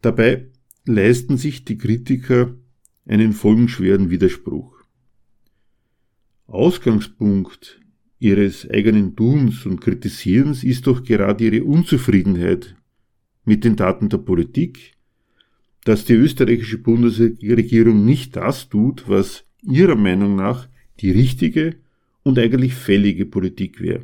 Dabei 0.00 0.46
leisten 0.86 1.36
sich 1.36 1.64
die 1.64 1.76
Kritiker 1.76 2.54
einen 3.06 3.32
folgenschweren 3.32 4.08
Widerspruch. 4.08 4.72
Ausgangspunkt 6.46 7.80
ihres 8.20 8.70
eigenen 8.70 9.16
Tuns 9.16 9.66
und 9.66 9.80
Kritisierens 9.80 10.62
ist 10.62 10.86
doch 10.86 11.02
gerade 11.02 11.44
ihre 11.44 11.64
Unzufriedenheit 11.64 12.76
mit 13.44 13.64
den 13.64 13.74
Daten 13.74 14.08
der 14.08 14.18
Politik, 14.18 14.92
dass 15.82 16.04
die 16.04 16.14
österreichische 16.14 16.78
Bundesregierung 16.78 18.04
nicht 18.04 18.36
das 18.36 18.68
tut, 18.68 19.08
was 19.08 19.44
ihrer 19.60 19.96
Meinung 19.96 20.36
nach 20.36 20.68
die 21.00 21.10
richtige 21.10 21.82
und 22.24 22.38
eigentlich 22.38 22.74
fällige 22.74 23.26
Politik 23.26 23.80
wäre. 23.80 24.02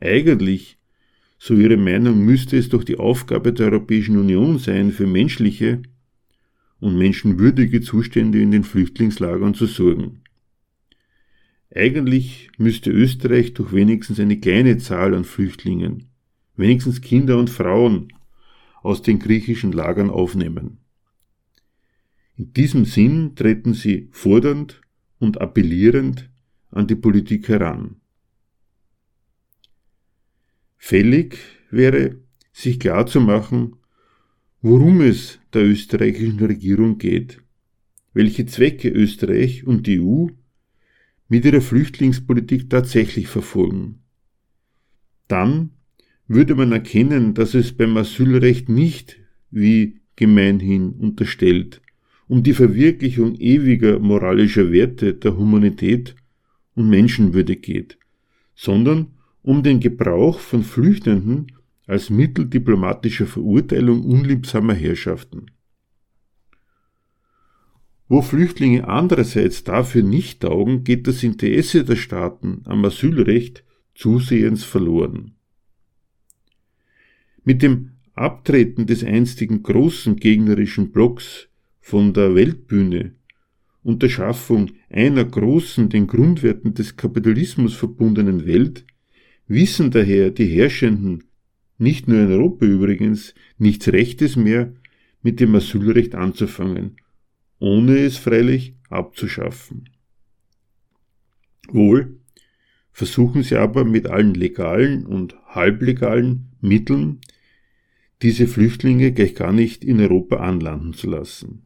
Eigentlich, 0.00 0.78
so 1.38 1.54
ihre 1.54 1.76
Meinung, 1.76 2.24
müsste 2.24 2.56
es 2.56 2.68
doch 2.68 2.84
die 2.84 2.98
Aufgabe 2.98 3.52
der 3.52 3.66
Europäischen 3.66 4.16
Union 4.16 4.58
sein, 4.58 4.92
für 4.92 5.08
menschliche 5.08 5.82
und 6.78 6.96
menschenwürdige 6.96 7.80
Zustände 7.80 8.40
in 8.40 8.52
den 8.52 8.62
Flüchtlingslagern 8.62 9.54
zu 9.54 9.66
sorgen. 9.66 10.20
Eigentlich 11.74 12.50
müsste 12.58 12.90
Österreich 12.90 13.54
doch 13.54 13.72
wenigstens 13.72 14.20
eine 14.20 14.38
kleine 14.38 14.78
Zahl 14.78 15.14
an 15.14 15.24
Flüchtlingen, 15.24 16.10
wenigstens 16.56 17.00
Kinder 17.00 17.38
und 17.38 17.50
Frauen, 17.50 18.12
aus 18.82 19.00
den 19.00 19.18
griechischen 19.18 19.72
Lagern 19.72 20.10
aufnehmen. 20.10 20.78
In 22.36 22.52
diesem 22.52 22.84
Sinn 22.84 23.36
treten 23.36 23.74
sie 23.74 24.08
fordernd 24.10 24.80
und 25.18 25.40
appellierend 25.40 26.31
an 26.72 26.86
die 26.86 26.96
Politik 26.96 27.48
heran. 27.48 27.96
Fällig 30.76 31.38
wäre, 31.70 32.16
sich 32.52 32.80
klarzumachen, 32.80 33.76
worum 34.60 35.00
es 35.00 35.38
der 35.52 35.64
österreichischen 35.64 36.40
Regierung 36.40 36.98
geht, 36.98 37.40
welche 38.12 38.46
Zwecke 38.46 38.88
Österreich 38.88 39.66
und 39.66 39.86
die 39.86 40.00
EU 40.00 40.26
mit 41.28 41.44
ihrer 41.44 41.60
Flüchtlingspolitik 41.60 42.68
tatsächlich 42.68 43.28
verfolgen. 43.28 44.00
Dann 45.28 45.70
würde 46.26 46.54
man 46.54 46.72
erkennen, 46.72 47.34
dass 47.34 47.54
es 47.54 47.72
beim 47.72 47.96
Asylrecht 47.96 48.68
nicht, 48.68 49.18
wie 49.50 50.00
gemeinhin 50.16 50.90
unterstellt, 50.92 51.80
um 52.28 52.42
die 52.42 52.54
Verwirklichung 52.54 53.34
ewiger 53.36 53.98
moralischer 53.98 54.72
Werte 54.72 55.14
der 55.14 55.36
Humanität 55.36 56.16
und 56.74 56.88
Menschenwürde 56.88 57.56
geht, 57.56 57.98
sondern 58.54 59.08
um 59.42 59.62
den 59.62 59.80
Gebrauch 59.80 60.38
von 60.38 60.62
Flüchtenden 60.62 61.52
als 61.86 62.10
Mittel 62.10 62.46
diplomatischer 62.46 63.26
Verurteilung 63.26 64.04
unliebsamer 64.04 64.74
Herrschaften. 64.74 65.46
Wo 68.08 68.20
Flüchtlinge 68.22 68.88
andererseits 68.88 69.64
dafür 69.64 70.02
nicht 70.02 70.40
taugen, 70.40 70.84
geht 70.84 71.06
das 71.06 71.22
Interesse 71.22 71.84
der 71.84 71.96
Staaten 71.96 72.60
am 72.64 72.84
Asylrecht 72.84 73.64
zusehends 73.94 74.64
verloren. 74.64 75.34
Mit 77.44 77.62
dem 77.62 77.92
Abtreten 78.14 78.86
des 78.86 79.02
einstigen 79.02 79.62
großen 79.62 80.16
gegnerischen 80.16 80.92
Blocks 80.92 81.48
von 81.80 82.12
der 82.12 82.34
Weltbühne 82.34 83.14
und 83.82 84.02
der 84.02 84.10
Schaffung 84.10 84.70
einer 84.92 85.24
großen, 85.24 85.88
den 85.88 86.06
Grundwerten 86.06 86.74
des 86.74 86.96
Kapitalismus 86.96 87.74
verbundenen 87.74 88.46
Welt, 88.46 88.84
wissen 89.48 89.90
daher 89.90 90.30
die 90.30 90.46
Herrschenden, 90.46 91.24
nicht 91.78 92.08
nur 92.08 92.20
in 92.20 92.30
Europa 92.30 92.64
übrigens, 92.66 93.34
nichts 93.58 93.88
Rechtes 93.88 94.36
mehr 94.36 94.72
mit 95.22 95.40
dem 95.40 95.54
Asylrecht 95.54 96.14
anzufangen, 96.14 96.96
ohne 97.58 97.98
es 97.98 98.18
freilich 98.18 98.74
abzuschaffen. 98.88 99.88
Wohl, 101.68 102.18
versuchen 102.92 103.42
sie 103.42 103.56
aber 103.56 103.84
mit 103.84 104.06
allen 104.06 104.34
legalen 104.34 105.06
und 105.06 105.34
halblegalen 105.46 106.52
Mitteln, 106.60 107.20
diese 108.20 108.46
Flüchtlinge 108.46 109.12
gleich 109.12 109.34
gar 109.34 109.52
nicht 109.52 109.84
in 109.84 110.00
Europa 110.00 110.36
anlanden 110.36 110.92
zu 110.92 111.08
lassen. 111.08 111.62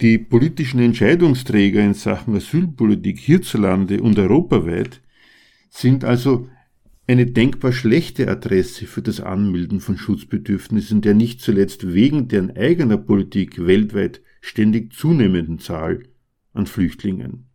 Die 0.00 0.18
politischen 0.18 0.78
Entscheidungsträger 0.78 1.82
in 1.82 1.94
Sachen 1.94 2.36
Asylpolitik 2.36 3.18
hierzulande 3.18 4.00
und 4.00 4.16
europaweit 4.16 5.00
sind 5.70 6.04
also 6.04 6.48
eine 7.08 7.26
denkbar 7.26 7.72
schlechte 7.72 8.28
Adresse 8.28 8.86
für 8.86 9.02
das 9.02 9.20
Anmelden 9.20 9.80
von 9.80 9.96
Schutzbedürfnissen 9.96 11.00
der 11.00 11.14
nicht 11.14 11.40
zuletzt 11.40 11.92
wegen 11.92 12.28
deren 12.28 12.56
eigener 12.56 12.96
Politik 12.96 13.66
weltweit 13.66 14.22
ständig 14.40 14.92
zunehmenden 14.92 15.58
Zahl 15.58 16.04
an 16.52 16.66
Flüchtlingen. 16.66 17.46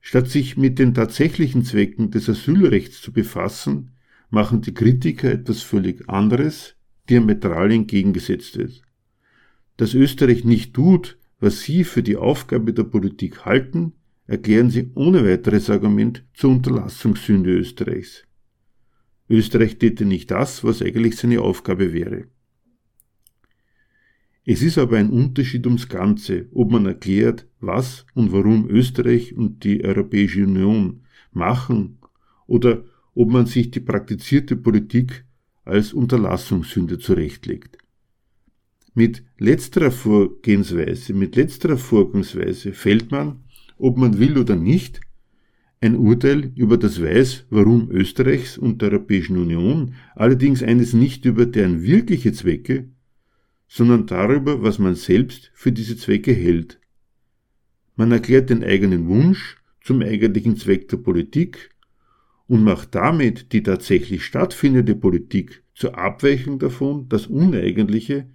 Statt 0.00 0.28
sich 0.28 0.56
mit 0.56 0.78
den 0.78 0.94
tatsächlichen 0.94 1.62
Zwecken 1.62 2.10
des 2.10 2.28
Asylrechts 2.28 3.02
zu 3.02 3.12
befassen, 3.12 3.90
machen 4.30 4.62
die 4.62 4.72
Kritiker 4.72 5.30
etwas 5.30 5.60
völlig 5.60 6.08
anderes, 6.08 6.74
diametral 7.10 7.70
entgegengesetztes. 7.70 8.80
Dass 9.80 9.94
Österreich 9.94 10.44
nicht 10.44 10.74
tut, 10.74 11.16
was 11.38 11.62
sie 11.62 11.84
für 11.84 12.02
die 12.02 12.16
Aufgabe 12.16 12.74
der 12.74 12.84
Politik 12.84 13.46
halten, 13.46 13.94
erklären 14.26 14.68
sie 14.68 14.90
ohne 14.94 15.24
weiteres 15.24 15.70
Argument 15.70 16.22
zur 16.34 16.50
Unterlassungssünde 16.50 17.50
Österreichs. 17.50 18.26
Österreich 19.30 19.78
täte 19.78 20.04
nicht 20.04 20.30
das, 20.30 20.64
was 20.64 20.82
eigentlich 20.82 21.16
seine 21.16 21.40
Aufgabe 21.40 21.94
wäre. 21.94 22.24
Es 24.44 24.60
ist 24.60 24.76
aber 24.76 24.98
ein 24.98 25.08
Unterschied 25.08 25.64
ums 25.64 25.88
Ganze, 25.88 26.48
ob 26.52 26.70
man 26.70 26.84
erklärt, 26.84 27.46
was 27.58 28.04
und 28.12 28.32
warum 28.32 28.68
Österreich 28.68 29.34
und 29.34 29.64
die 29.64 29.82
Europäische 29.82 30.44
Union 30.44 31.06
machen 31.32 31.96
oder 32.46 32.84
ob 33.14 33.30
man 33.30 33.46
sich 33.46 33.70
die 33.70 33.80
praktizierte 33.80 34.56
Politik 34.56 35.24
als 35.64 35.94
Unterlassungssünde 35.94 36.98
zurechtlegt. 36.98 37.78
Mit 38.94 39.22
letzterer 39.38 39.90
Vorgehensweise, 39.92 41.14
mit 41.14 41.36
letzterer 41.36 41.78
Vorgangsweise 41.78 42.72
fällt 42.72 43.10
man, 43.10 43.44
ob 43.78 43.96
man 43.96 44.18
will 44.18 44.36
oder 44.36 44.56
nicht, 44.56 45.00
ein 45.80 45.96
Urteil 45.96 46.52
über 46.56 46.76
das 46.76 47.00
Weiß, 47.00 47.46
warum 47.48 47.90
Österreichs 47.90 48.58
und 48.58 48.82
der 48.82 48.90
Europäischen 48.90 49.38
Union, 49.38 49.94
allerdings 50.14 50.62
eines 50.62 50.92
nicht 50.92 51.24
über 51.24 51.46
deren 51.46 51.82
wirkliche 51.82 52.32
Zwecke, 52.32 52.90
sondern 53.66 54.06
darüber, 54.06 54.62
was 54.62 54.78
man 54.78 54.94
selbst 54.94 55.50
für 55.54 55.72
diese 55.72 55.96
Zwecke 55.96 56.32
hält. 56.32 56.80
Man 57.96 58.12
erklärt 58.12 58.50
den 58.50 58.64
eigenen 58.64 59.06
Wunsch 59.06 59.56
zum 59.82 60.02
eigentlichen 60.02 60.56
Zweck 60.56 60.88
der 60.88 60.98
Politik 60.98 61.70
und 62.46 62.64
macht 62.64 62.94
damit 62.94 63.52
die 63.52 63.62
tatsächlich 63.62 64.24
stattfindende 64.24 64.96
Politik 64.96 65.62
zur 65.74 65.96
Abweichung 65.96 66.58
davon, 66.58 67.08
das 67.08 67.26
Uneigentliche, 67.28 68.28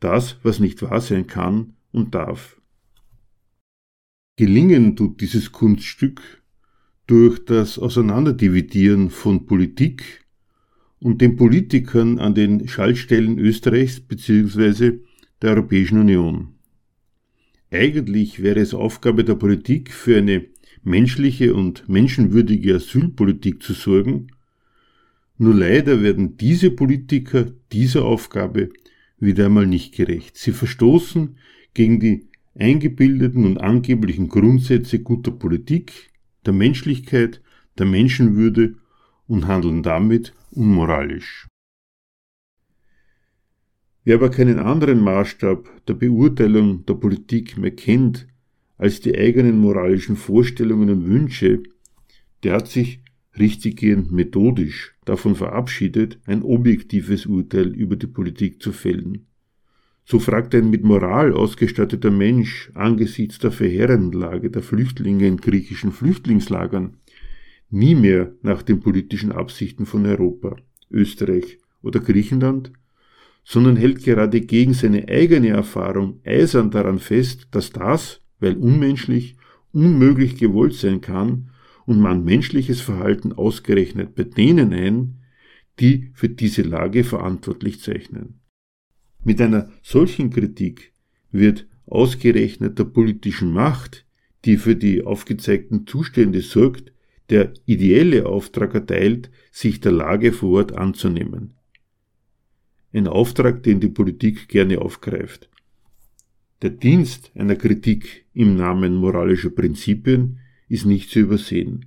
das, 0.00 0.36
was 0.42 0.60
nicht 0.60 0.82
wahr 0.82 1.00
sein 1.00 1.26
kann 1.26 1.74
und 1.92 2.14
darf. 2.14 2.60
Gelingen 4.36 4.94
tut 4.94 5.20
dieses 5.20 5.50
Kunststück 5.50 6.42
durch 7.06 7.44
das 7.44 7.78
Auseinanderdividieren 7.78 9.10
von 9.10 9.46
Politik 9.46 10.24
und 11.00 11.20
den 11.20 11.36
Politikern 11.36 12.18
an 12.18 12.34
den 12.34 12.68
Schaltstellen 12.68 13.38
Österreichs 13.38 14.00
bzw. 14.00 14.98
der 15.42 15.50
Europäischen 15.50 15.98
Union. 15.98 16.54
Eigentlich 17.70 18.42
wäre 18.42 18.60
es 18.60 18.74
Aufgabe 18.74 19.24
der 19.24 19.34
Politik, 19.34 19.92
für 19.92 20.18
eine 20.18 20.46
menschliche 20.82 21.54
und 21.54 21.88
menschenwürdige 21.88 22.76
Asylpolitik 22.76 23.62
zu 23.62 23.72
sorgen, 23.72 24.28
nur 25.36 25.54
leider 25.54 26.02
werden 26.02 26.36
diese 26.36 26.70
Politiker 26.70 27.46
dieser 27.72 28.04
Aufgabe 28.04 28.70
wieder 29.20 29.46
einmal 29.46 29.66
nicht 29.66 29.94
gerecht. 29.94 30.36
Sie 30.36 30.52
verstoßen 30.52 31.36
gegen 31.74 32.00
die 32.00 32.28
eingebildeten 32.54 33.44
und 33.44 33.58
angeblichen 33.58 34.28
Grundsätze 34.28 35.00
guter 35.00 35.30
Politik, 35.30 36.10
der 36.46 36.52
Menschlichkeit, 36.52 37.40
der 37.78 37.86
Menschenwürde 37.86 38.76
und 39.26 39.46
handeln 39.46 39.82
damit 39.82 40.34
unmoralisch. 40.50 41.46
Wer 44.04 44.16
aber 44.16 44.30
keinen 44.30 44.58
anderen 44.58 45.00
Maßstab 45.00 45.86
der 45.86 45.94
Beurteilung 45.94 46.86
der 46.86 46.94
Politik 46.94 47.58
mehr 47.58 47.72
kennt 47.72 48.26
als 48.78 49.00
die 49.00 49.16
eigenen 49.16 49.58
moralischen 49.58 50.16
Vorstellungen 50.16 50.88
und 50.88 51.06
Wünsche, 51.06 51.62
der 52.42 52.54
hat 52.54 52.68
sich 52.68 53.00
richtiggehend 53.38 54.12
methodisch 54.12 54.94
davon 55.04 55.34
verabschiedet, 55.34 56.18
ein 56.26 56.42
objektives 56.42 57.26
Urteil 57.26 57.68
über 57.74 57.96
die 57.96 58.06
Politik 58.06 58.62
zu 58.62 58.72
fällen. 58.72 59.26
So 60.04 60.18
fragt 60.18 60.54
ein 60.54 60.70
mit 60.70 60.84
Moral 60.84 61.32
ausgestatteter 61.32 62.10
Mensch 62.10 62.70
angesichts 62.74 63.38
der 63.38 63.52
verheerenden 63.52 64.18
Lage 64.18 64.50
der 64.50 64.62
Flüchtlinge 64.62 65.26
in 65.26 65.36
griechischen 65.36 65.92
Flüchtlingslagern 65.92 66.96
nie 67.70 67.94
mehr 67.94 68.32
nach 68.42 68.62
den 68.62 68.80
politischen 68.80 69.32
Absichten 69.32 69.84
von 69.84 70.06
Europa, 70.06 70.56
Österreich 70.90 71.58
oder 71.82 72.00
Griechenland, 72.00 72.72
sondern 73.44 73.76
hält 73.76 74.02
gerade 74.02 74.40
gegen 74.40 74.74
seine 74.74 75.08
eigene 75.08 75.48
Erfahrung 75.48 76.20
eisern 76.24 76.70
daran 76.70 76.98
fest, 76.98 77.48
dass 77.50 77.70
das, 77.70 78.22
weil 78.40 78.56
unmenschlich, 78.56 79.36
unmöglich 79.72 80.38
gewollt 80.38 80.74
sein 80.74 81.00
kann 81.00 81.50
und 81.88 82.00
man 82.00 82.22
menschliches 82.22 82.82
Verhalten 82.82 83.32
ausgerechnet 83.32 84.14
bei 84.14 84.24
denen 84.24 84.74
ein, 84.74 85.22
die 85.80 86.10
für 86.12 86.28
diese 86.28 86.60
Lage 86.60 87.02
verantwortlich 87.02 87.80
zeichnen. 87.80 88.40
Mit 89.24 89.40
einer 89.40 89.70
solchen 89.82 90.28
Kritik 90.28 90.92
wird 91.32 91.66
ausgerechnet 91.86 92.78
der 92.78 92.84
politischen 92.84 93.54
Macht, 93.54 94.04
die 94.44 94.58
für 94.58 94.76
die 94.76 95.02
aufgezeigten 95.02 95.86
Zustände 95.86 96.42
sorgt, 96.42 96.92
der 97.30 97.54
ideelle 97.64 98.26
Auftrag 98.26 98.74
erteilt, 98.74 99.30
sich 99.50 99.80
der 99.80 99.92
Lage 99.92 100.34
vor 100.34 100.58
Ort 100.58 100.72
anzunehmen. 100.72 101.54
Ein 102.92 103.06
Auftrag, 103.06 103.62
den 103.62 103.80
die 103.80 103.88
Politik 103.88 104.48
gerne 104.48 104.82
aufgreift. 104.82 105.48
Der 106.60 106.70
Dienst 106.70 107.32
einer 107.34 107.56
Kritik 107.56 108.26
im 108.34 108.56
Namen 108.56 108.94
moralischer 108.94 109.50
Prinzipien 109.50 110.40
ist 110.68 110.86
nicht 110.86 111.10
zu 111.10 111.20
übersehen. 111.20 111.86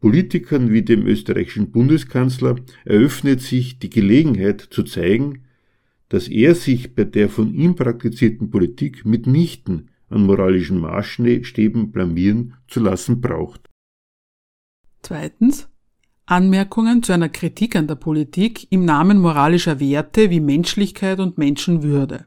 Politikern 0.00 0.72
wie 0.72 0.82
dem 0.82 1.06
österreichischen 1.06 1.72
Bundeskanzler 1.72 2.56
eröffnet 2.84 3.40
sich 3.40 3.78
die 3.78 3.90
Gelegenheit 3.90 4.60
zu 4.60 4.84
zeigen, 4.84 5.42
dass 6.08 6.28
er 6.28 6.54
sich 6.54 6.94
bei 6.94 7.04
der 7.04 7.28
von 7.28 7.52
ihm 7.52 7.74
praktizierten 7.74 8.50
Politik 8.50 9.04
mitnichten 9.04 9.90
an 10.08 10.24
moralischen 10.24 10.78
Maßstäben 10.78 11.90
blamieren 11.90 12.54
zu 12.66 12.80
lassen 12.80 13.20
braucht. 13.20 13.68
Zweitens 15.02 15.68
Anmerkungen 16.24 17.02
zu 17.02 17.12
einer 17.12 17.28
Kritik 17.28 17.74
an 17.76 17.86
der 17.86 17.94
Politik 17.94 18.70
im 18.70 18.84
Namen 18.84 19.18
moralischer 19.18 19.80
Werte 19.80 20.30
wie 20.30 20.40
Menschlichkeit 20.40 21.20
und 21.20 21.38
Menschenwürde. 21.38 22.26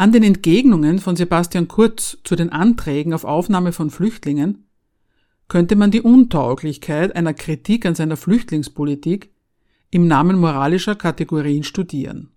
An 0.00 0.12
den 0.12 0.22
Entgegnungen 0.22 0.98
von 0.98 1.14
Sebastian 1.14 1.68
Kurz 1.68 2.16
zu 2.24 2.34
den 2.34 2.48
Anträgen 2.48 3.12
auf 3.12 3.24
Aufnahme 3.24 3.70
von 3.70 3.90
Flüchtlingen 3.90 4.64
könnte 5.46 5.76
man 5.76 5.90
die 5.90 6.00
Untauglichkeit 6.00 7.14
einer 7.14 7.34
Kritik 7.34 7.84
an 7.84 7.94
seiner 7.94 8.16
Flüchtlingspolitik 8.16 9.30
im 9.90 10.06
Namen 10.06 10.38
moralischer 10.38 10.94
Kategorien 10.94 11.64
studieren. 11.64 12.30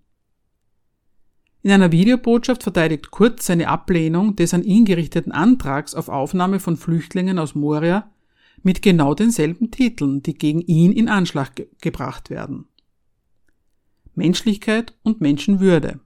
In 1.62 1.70
einer 1.70 1.90
Videobotschaft 1.90 2.62
verteidigt 2.62 3.10
Kurz 3.10 3.46
seine 3.46 3.68
Ablehnung 3.68 4.36
des 4.36 4.52
an 4.52 4.62
ihn 4.62 4.84
gerichteten 4.84 5.32
Antrags 5.32 5.94
auf 5.94 6.10
Aufnahme 6.10 6.60
von 6.60 6.76
Flüchtlingen 6.76 7.38
aus 7.38 7.54
Moria 7.54 8.12
mit 8.62 8.82
genau 8.82 9.14
denselben 9.14 9.70
Titeln, 9.70 10.22
die 10.22 10.34
gegen 10.34 10.60
ihn 10.60 10.92
in 10.92 11.08
Anschlag 11.08 11.56
ge 11.56 11.68
gebracht 11.80 12.28
werden. 12.28 12.66
Menschlichkeit 14.14 14.92
und 15.02 15.22
Menschenwürde. 15.22 16.00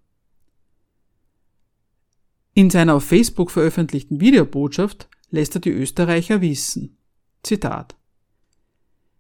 In 2.59 2.71
seiner 2.71 2.97
auf 2.97 3.05
Facebook 3.05 3.53
veröffentlichten 3.53 4.21
Videobotschaft 4.21 5.09
lässt 5.31 5.55
er 5.55 5.61
die 5.61 5.71
Österreicher 5.71 6.41
wissen. 6.41 6.97
Zitat. 7.45 7.95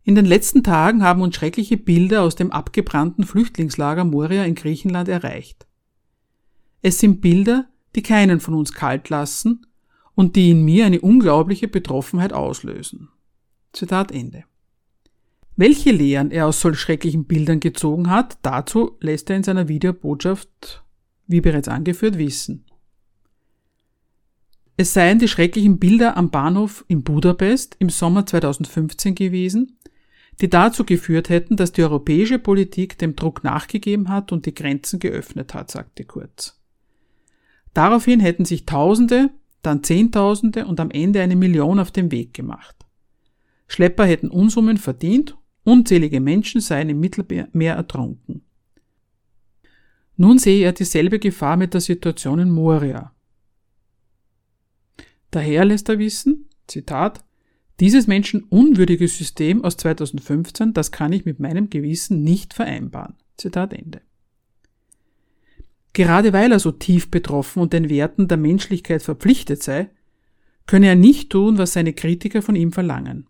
In 0.02 0.16
den 0.16 0.24
letzten 0.24 0.64
Tagen 0.64 1.04
haben 1.04 1.22
uns 1.22 1.36
schreckliche 1.36 1.76
Bilder 1.76 2.22
aus 2.22 2.34
dem 2.34 2.50
abgebrannten 2.50 3.22
Flüchtlingslager 3.22 4.02
Moria 4.02 4.42
in 4.42 4.56
Griechenland 4.56 5.08
erreicht. 5.08 5.68
Es 6.82 6.98
sind 6.98 7.20
Bilder, 7.20 7.68
die 7.94 8.02
keinen 8.02 8.40
von 8.40 8.54
uns 8.54 8.72
kalt 8.72 9.08
lassen 9.08 9.66
und 10.16 10.34
die 10.34 10.50
in 10.50 10.64
mir 10.64 10.86
eine 10.86 11.00
unglaubliche 11.00 11.68
Betroffenheit 11.68 12.32
auslösen. 12.32 13.08
Zitat 13.72 14.10
Ende. 14.10 14.46
Welche 15.54 15.92
Lehren 15.92 16.32
er 16.32 16.48
aus 16.48 16.60
solch 16.60 16.80
schrecklichen 16.80 17.26
Bildern 17.26 17.60
gezogen 17.60 18.10
hat, 18.10 18.38
dazu 18.42 18.96
lässt 18.98 19.30
er 19.30 19.36
in 19.36 19.44
seiner 19.44 19.68
Videobotschaft, 19.68 20.82
wie 21.28 21.40
bereits 21.40 21.68
angeführt, 21.68 22.18
wissen. 22.18 22.64
Es 24.80 24.92
seien 24.92 25.18
die 25.18 25.26
schrecklichen 25.26 25.80
Bilder 25.80 26.16
am 26.16 26.30
Bahnhof 26.30 26.84
in 26.86 27.02
Budapest 27.02 27.74
im 27.80 27.90
Sommer 27.90 28.26
2015 28.26 29.16
gewesen, 29.16 29.76
die 30.40 30.48
dazu 30.48 30.84
geführt 30.84 31.30
hätten, 31.30 31.56
dass 31.56 31.72
die 31.72 31.82
europäische 31.82 32.38
Politik 32.38 32.96
dem 32.96 33.16
Druck 33.16 33.42
nachgegeben 33.42 34.08
hat 34.08 34.30
und 34.30 34.46
die 34.46 34.54
Grenzen 34.54 35.00
geöffnet 35.00 35.52
hat, 35.52 35.72
sagte 35.72 36.04
Kurz. 36.04 36.60
Daraufhin 37.74 38.20
hätten 38.20 38.44
sich 38.44 38.66
Tausende, 38.66 39.30
dann 39.62 39.82
Zehntausende 39.82 40.64
und 40.64 40.78
am 40.78 40.92
Ende 40.92 41.22
eine 41.22 41.34
Million 41.34 41.80
auf 41.80 41.90
den 41.90 42.12
Weg 42.12 42.32
gemacht. 42.32 42.76
Schlepper 43.66 44.06
hätten 44.06 44.28
Unsummen 44.28 44.76
verdient, 44.76 45.36
unzählige 45.64 46.20
Menschen 46.20 46.60
seien 46.60 46.88
im 46.88 47.00
Mittelmeer 47.00 47.74
ertrunken. 47.74 48.42
Nun 50.16 50.38
sehe 50.38 50.64
er 50.64 50.72
dieselbe 50.72 51.18
Gefahr 51.18 51.56
mit 51.56 51.74
der 51.74 51.80
Situation 51.80 52.38
in 52.38 52.50
Moria. 52.52 53.12
Daher 55.30 55.64
lässt 55.64 55.88
er 55.88 55.98
wissen, 55.98 56.48
Zitat, 56.66 57.24
dieses 57.80 58.06
menschenunwürdige 58.06 59.06
System 59.06 59.64
aus 59.64 59.76
2015, 59.76 60.72
das 60.74 60.90
kann 60.90 61.12
ich 61.12 61.24
mit 61.24 61.38
meinem 61.38 61.70
Gewissen 61.70 62.22
nicht 62.22 62.54
vereinbaren. 62.54 63.14
Zitat 63.36 63.72
Ende. 63.72 64.00
Gerade 65.92 66.32
weil 66.32 66.52
er 66.52 66.58
so 66.58 66.72
tief 66.72 67.10
betroffen 67.10 67.62
und 67.62 67.72
den 67.72 67.88
Werten 67.88 68.28
der 68.28 68.36
Menschlichkeit 68.36 69.02
verpflichtet 69.02 69.62
sei, 69.62 69.90
könne 70.66 70.86
er 70.86 70.96
nicht 70.96 71.30
tun, 71.30 71.58
was 71.58 71.72
seine 71.72 71.92
Kritiker 71.92 72.42
von 72.42 72.56
ihm 72.56 72.72
verlangen. 72.72 73.26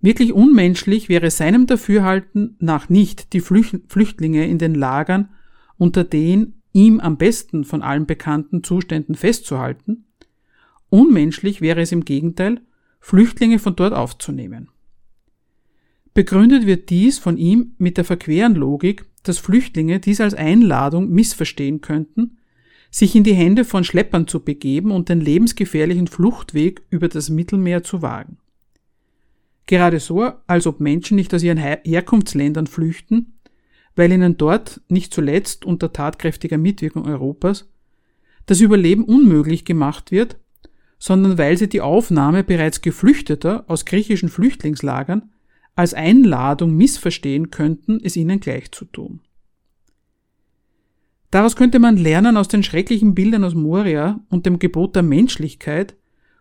Wirklich 0.00 0.32
unmenschlich 0.32 1.08
wäre 1.08 1.30
seinem 1.30 1.66
Dafürhalten 1.66 2.56
nach 2.58 2.88
nicht 2.88 3.32
die 3.32 3.40
Flüchtlinge 3.40 4.46
in 4.46 4.58
den 4.58 4.74
Lagern 4.74 5.30
unter 5.76 6.04
den 6.04 6.62
ihm 6.72 7.00
am 7.00 7.16
besten 7.16 7.64
von 7.64 7.82
allen 7.82 8.06
bekannten 8.06 8.62
Zuständen 8.62 9.14
festzuhalten, 9.14 10.04
unmenschlich 10.90 11.60
wäre 11.60 11.80
es 11.80 11.92
im 11.92 12.04
Gegenteil, 12.04 12.60
Flüchtlinge 13.00 13.58
von 13.58 13.76
dort 13.76 13.94
aufzunehmen. 13.94 14.68
Begründet 16.12 16.66
wird 16.66 16.90
dies 16.90 17.18
von 17.18 17.36
ihm 17.36 17.74
mit 17.78 17.96
der 17.96 18.04
verqueren 18.04 18.54
Logik, 18.54 19.06
dass 19.22 19.38
Flüchtlinge 19.38 20.00
dies 20.00 20.20
als 20.20 20.34
Einladung 20.34 21.08
missverstehen 21.10 21.80
könnten, 21.80 22.38
sich 22.90 23.14
in 23.14 23.22
die 23.22 23.34
Hände 23.34 23.64
von 23.64 23.84
Schleppern 23.84 24.26
zu 24.26 24.40
begeben 24.40 24.90
und 24.90 25.08
den 25.08 25.20
lebensgefährlichen 25.20 26.08
Fluchtweg 26.08 26.82
über 26.90 27.08
das 27.08 27.30
Mittelmeer 27.30 27.84
zu 27.84 28.02
wagen. 28.02 28.38
Gerade 29.66 30.00
so, 30.00 30.32
als 30.48 30.66
ob 30.66 30.80
Menschen 30.80 31.14
nicht 31.14 31.32
aus 31.32 31.44
ihren 31.44 31.58
Herkunftsländern 31.58 32.66
flüchten, 32.66 33.38
weil 33.94 34.10
ihnen 34.10 34.36
dort, 34.36 34.80
nicht 34.88 35.14
zuletzt 35.14 35.64
unter 35.64 35.92
tatkräftiger 35.92 36.58
Mitwirkung 36.58 37.06
Europas, 37.06 37.70
das 38.46 38.60
Überleben 38.60 39.04
unmöglich 39.04 39.64
gemacht 39.64 40.10
wird, 40.10 40.40
sondern 41.00 41.38
weil 41.38 41.56
sie 41.56 41.68
die 41.68 41.80
Aufnahme 41.80 42.44
bereits 42.44 42.82
Geflüchteter 42.82 43.64
aus 43.66 43.86
griechischen 43.86 44.28
Flüchtlingslagern 44.28 45.30
als 45.74 45.94
Einladung 45.94 46.76
missverstehen 46.76 47.50
könnten, 47.50 47.98
es 48.04 48.16
ihnen 48.16 48.38
gleich 48.38 48.70
zu 48.70 48.84
tun. 48.84 49.20
Daraus 51.30 51.56
könnte 51.56 51.78
man 51.78 51.96
lernen 51.96 52.36
aus 52.36 52.48
den 52.48 52.62
schrecklichen 52.62 53.14
Bildern 53.14 53.44
aus 53.44 53.54
Moria 53.54 54.20
und 54.28 54.46
dem 54.46 54.58
Gebot 54.58 54.94
der 54.94 55.02
Menschlichkeit 55.02 55.96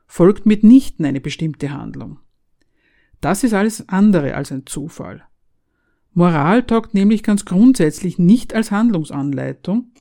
folgt 0.07 0.45
mitnichten 0.45 1.05
eine 1.05 1.21
bestimmte 1.21 1.71
Handlung. 1.71 2.19
Das 3.21 3.43
ist 3.43 3.53
alles 3.53 3.87
andere 3.87 4.33
als 4.35 4.51
ein 4.51 4.65
Zufall. 4.65 5.23
Moral 6.13 6.63
taugt 6.63 6.93
nämlich 6.93 7.23
ganz 7.23 7.45
grundsätzlich 7.45 8.17
nicht 8.17 8.53
als 8.53 8.71
Handlungsanleitung, 8.71 9.91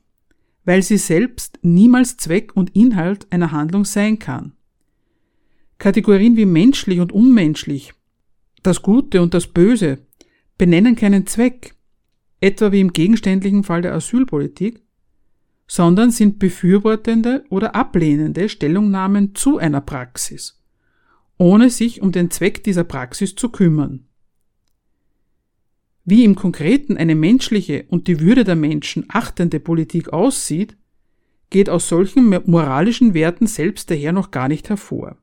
weil 0.69 0.83
sie 0.83 0.99
selbst 0.99 1.59
niemals 1.63 2.19
Zweck 2.19 2.55
und 2.55 2.77
Inhalt 2.77 3.27
einer 3.33 3.53
Handlung 3.53 3.87
sein 3.87 4.19
kann. 4.19 4.53
Kategorien 5.79 6.37
wie 6.37 6.45
menschlich 6.45 7.01
und 7.01 7.11
unmenschlich, 7.11 7.95
das 8.63 8.83
Gute 8.83 9.23
und 9.23 9.33
das 9.33 9.47
Böse 9.47 10.01
benennen 10.59 10.95
keinen 10.95 11.27
Zweck, 11.27 11.75
etwa 12.43 12.71
wie 12.71 12.81
im 12.81 12.93
gegenständlichen 12.93 13.65
Fall 13.65 13.81
der 13.81 13.95
Asylpolitik, 13.95 14.83
sondern 15.67 16.11
sind 16.11 16.39
befürwortende 16.39 17.47
oder 17.49 17.75
ablehnende 17.75 18.51
Stellungnahmen 18.51 19.35
zu 19.35 19.57
einer 19.57 19.81
Praxis, 19.81 20.63
ohne 21.39 21.71
sich 21.71 22.03
um 22.03 22.13
den 22.13 22.31
Zweck 22.31 22.63
dieser 22.63 22.85
Praxis 22.85 23.35
zu 23.35 23.49
kümmern. 23.49 24.08
Wie 26.11 26.25
im 26.25 26.37
Konkreten 26.37 26.97
eine 26.97 27.15
menschliche 27.15 27.85
und 27.91 28.09
die 28.09 28.19
Würde 28.19 28.43
der 28.43 28.57
Menschen 28.57 29.05
achtende 29.09 29.61
Politik 29.61 30.11
aussieht, 30.11 30.75
geht 31.51 31.69
aus 31.69 31.91
solchen 31.91 32.35
moralischen 32.47 33.13
Werten 33.13 33.47
selbst 33.47 33.91
daher 33.91 34.13
noch 34.13 34.31
gar 34.31 34.49
nicht 34.49 34.71
hervor. 34.71 35.19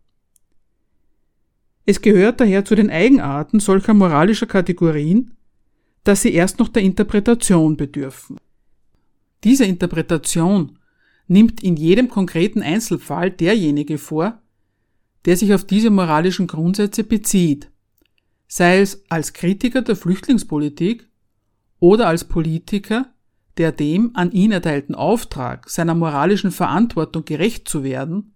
Es 1.88 2.02
gehört 2.02 2.40
daher 2.40 2.66
zu 2.66 2.76
den 2.76 2.92
Eigenarten 2.92 3.60
solcher 3.60 3.96
moralischer 3.96 4.46
Kategorien, 4.46 5.32
dass 6.04 6.22
sie 6.22 6.36
erst 6.36 6.60
noch 6.60 6.68
der 6.68 6.84
Interpretation 6.84 7.78
bedürfen. 7.78 8.38
Diese 9.44 9.66
Interpretation 9.66 10.78
nimmt 11.28 11.64
in 11.64 11.78
jedem 11.78 12.10
konkreten 12.10 12.62
Einzelfall 12.62 13.32
derjenige 13.32 13.98
vor, 13.98 14.40
der 15.26 15.36
sich 15.36 15.52
auf 15.52 15.64
diese 15.64 15.90
moralischen 15.90 16.46
Grundsätze 16.46 17.04
bezieht 17.04 17.72
sei 18.48 18.80
es 18.80 19.04
als 19.10 19.34
Kritiker 19.34 19.82
der 19.82 19.96
Flüchtlingspolitik 19.96 21.08
oder 21.80 22.08
als 22.08 22.24
Politiker, 22.24 23.14
der 23.58 23.72
dem 23.72 24.12
an 24.16 24.32
ihn 24.32 24.52
erteilten 24.52 24.96
Auftrag, 24.96 25.70
seiner 25.70 25.96
moralischen 25.96 26.52
Verantwortung 26.52 27.26
gerecht 27.26 27.68
zu 27.68 27.84
werden, 27.84 28.34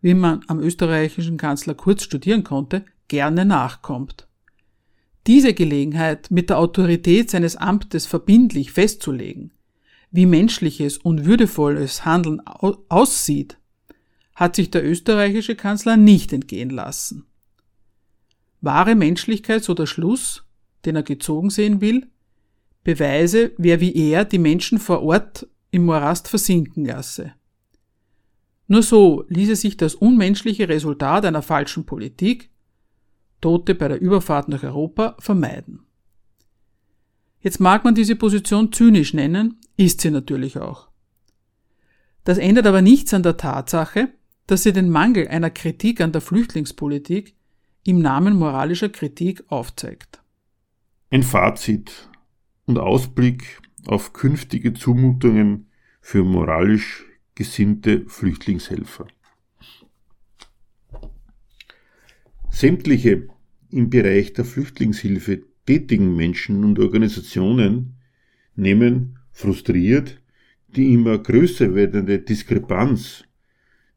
wie 0.00 0.14
man 0.14 0.40
am 0.48 0.60
österreichischen 0.60 1.36
Kanzler 1.36 1.74
Kurz 1.74 2.02
studieren 2.02 2.44
konnte, 2.44 2.84
gerne 3.08 3.44
nachkommt. 3.44 4.28
Diese 5.26 5.54
Gelegenheit 5.54 6.30
mit 6.30 6.50
der 6.50 6.58
Autorität 6.58 7.30
seines 7.30 7.56
Amtes 7.56 8.06
verbindlich 8.06 8.72
festzulegen, 8.72 9.52
wie 10.10 10.26
menschliches 10.26 10.98
und 10.98 11.26
würdevolles 11.26 12.04
Handeln 12.04 12.40
aussieht, 12.40 13.58
hat 14.34 14.56
sich 14.56 14.70
der 14.70 14.88
österreichische 14.88 15.56
Kanzler 15.56 15.96
nicht 15.96 16.32
entgehen 16.32 16.70
lassen. 16.70 17.26
Wahre 18.60 18.94
Menschlichkeit, 18.94 19.64
so 19.64 19.74
der 19.74 19.86
Schluss, 19.86 20.44
den 20.84 20.96
er 20.96 21.02
gezogen 21.02 21.50
sehen 21.50 21.80
will, 21.80 22.06
beweise, 22.84 23.52
wer 23.58 23.80
wie 23.80 23.94
er 23.94 24.24
die 24.24 24.38
Menschen 24.38 24.78
vor 24.78 25.02
Ort 25.02 25.46
im 25.70 25.84
Morast 25.84 26.28
versinken 26.28 26.84
lasse. 26.84 27.34
Nur 28.66 28.82
so 28.82 29.24
ließe 29.28 29.56
sich 29.56 29.76
das 29.76 29.94
unmenschliche 29.94 30.68
Resultat 30.68 31.24
einer 31.24 31.42
falschen 31.42 31.86
Politik, 31.86 32.50
Tote 33.40 33.74
bei 33.74 33.88
der 33.88 34.00
Überfahrt 34.00 34.48
nach 34.48 34.62
Europa, 34.62 35.16
vermeiden. 35.20 35.86
Jetzt 37.40 37.60
mag 37.60 37.84
man 37.84 37.94
diese 37.94 38.16
Position 38.16 38.72
zynisch 38.72 39.14
nennen, 39.14 39.60
ist 39.76 40.00
sie 40.00 40.10
natürlich 40.10 40.58
auch. 40.58 40.88
Das 42.24 42.36
ändert 42.36 42.66
aber 42.66 42.82
nichts 42.82 43.14
an 43.14 43.22
der 43.22 43.36
Tatsache, 43.36 44.08
dass 44.46 44.64
sie 44.64 44.72
den 44.72 44.90
Mangel 44.90 45.28
einer 45.28 45.50
Kritik 45.50 46.00
an 46.00 46.12
der 46.12 46.20
Flüchtlingspolitik 46.20 47.37
im 47.88 48.00
Namen 48.00 48.36
moralischer 48.36 48.90
Kritik 48.90 49.42
aufzeigt. 49.48 50.22
Ein 51.08 51.22
Fazit 51.22 52.10
und 52.66 52.78
Ausblick 52.78 53.62
auf 53.86 54.12
künftige 54.12 54.74
Zumutungen 54.74 55.68
für 56.02 56.22
moralisch 56.22 57.06
gesinnte 57.34 58.04
Flüchtlingshelfer. 58.06 59.06
Sämtliche 62.50 63.28
im 63.70 63.88
Bereich 63.88 64.34
der 64.34 64.44
Flüchtlingshilfe 64.44 65.44
tätigen 65.64 66.14
Menschen 66.14 66.64
und 66.64 66.78
Organisationen 66.78 67.96
nehmen 68.54 69.18
frustriert 69.32 70.20
die 70.66 70.92
immer 70.92 71.16
größer 71.16 71.74
werdende 71.74 72.18
Diskrepanz 72.18 73.24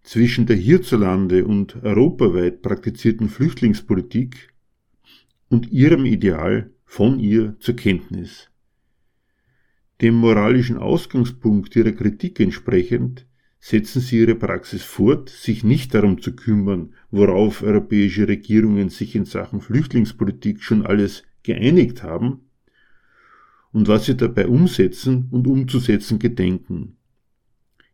zwischen 0.04 0.46
der 0.46 0.56
hierzulande 0.56 1.46
und 1.46 1.84
europaweit 1.84 2.62
praktizierten 2.62 3.30
Flüchtlingspolitik 3.30 4.54
und 5.50 5.72
ihrem 5.72 6.06
Ideal 6.06 6.72
von 6.86 7.20
ihr 7.20 7.56
zur 7.60 7.76
Kenntnis. 7.76 8.50
Dem 10.02 10.16
moralischen 10.16 10.78
Ausgangspunkt 10.78 11.76
ihrer 11.76 11.92
Kritik 11.92 12.40
entsprechend 12.40 13.28
setzen 13.60 14.02
sie 14.02 14.20
ihre 14.20 14.34
Praxis 14.34 14.82
fort, 14.82 15.30
sich 15.30 15.64
nicht 15.64 15.94
darum 15.94 16.20
zu 16.20 16.36
kümmern, 16.36 16.96
worauf 17.12 17.62
europäische 17.62 18.28
Regierungen 18.28 18.90
sich 18.90 19.16
in 19.16 19.26
Sachen 19.26 19.62
Flüchtlingspolitik 19.62 20.64
schon 20.64 20.84
alles 20.86 21.24
geeinigt 21.44 22.02
haben 22.02 22.50
und 23.72 23.88
was 23.88 24.06
sie 24.06 24.18
dabei 24.18 24.48
umsetzen 24.48 25.28
und 25.30 25.46
umzusetzen 25.46 26.18
gedenken 26.18 26.98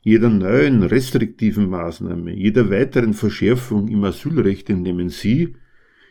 jeder 0.07 0.29
neuen 0.29 0.83
restriktiven 0.83 1.69
Maßnahme, 1.69 2.33
jeder 2.33 2.69
weiteren 2.69 3.13
Verschärfung 3.13 3.89
im 3.89 4.05
Asylrecht 4.05 4.69
entnehmen 4.69 5.09
Sie, 5.09 5.55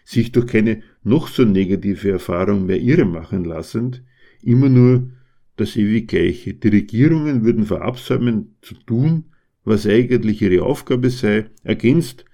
sich 0.05 0.32
durch 0.32 0.49
keine 0.49 0.82
noch 1.03 1.28
so 1.28 1.47
negative 1.47 2.11
Erfahrung 2.11 2.66
mehr 2.66 2.78
irre 2.78 3.07
machen 3.07 3.47
lassend, 3.47 4.03
immer 4.42 4.68
nur 4.68 5.12
das 5.57 5.76
ewig 5.76 6.09
Gleiche. 6.09 6.53
Die 6.53 6.68
Regierungen 6.68 7.42
würden 7.42 7.64
verabsäumen 7.64 8.57
zu 8.61 8.74
tun, 8.74 9.32
was 9.64 9.86
eigentlich 9.86 10.42
ihre 10.42 10.62
Aufgabe 10.62 11.09
sei, 11.09 11.47
ergänzt 11.62 12.26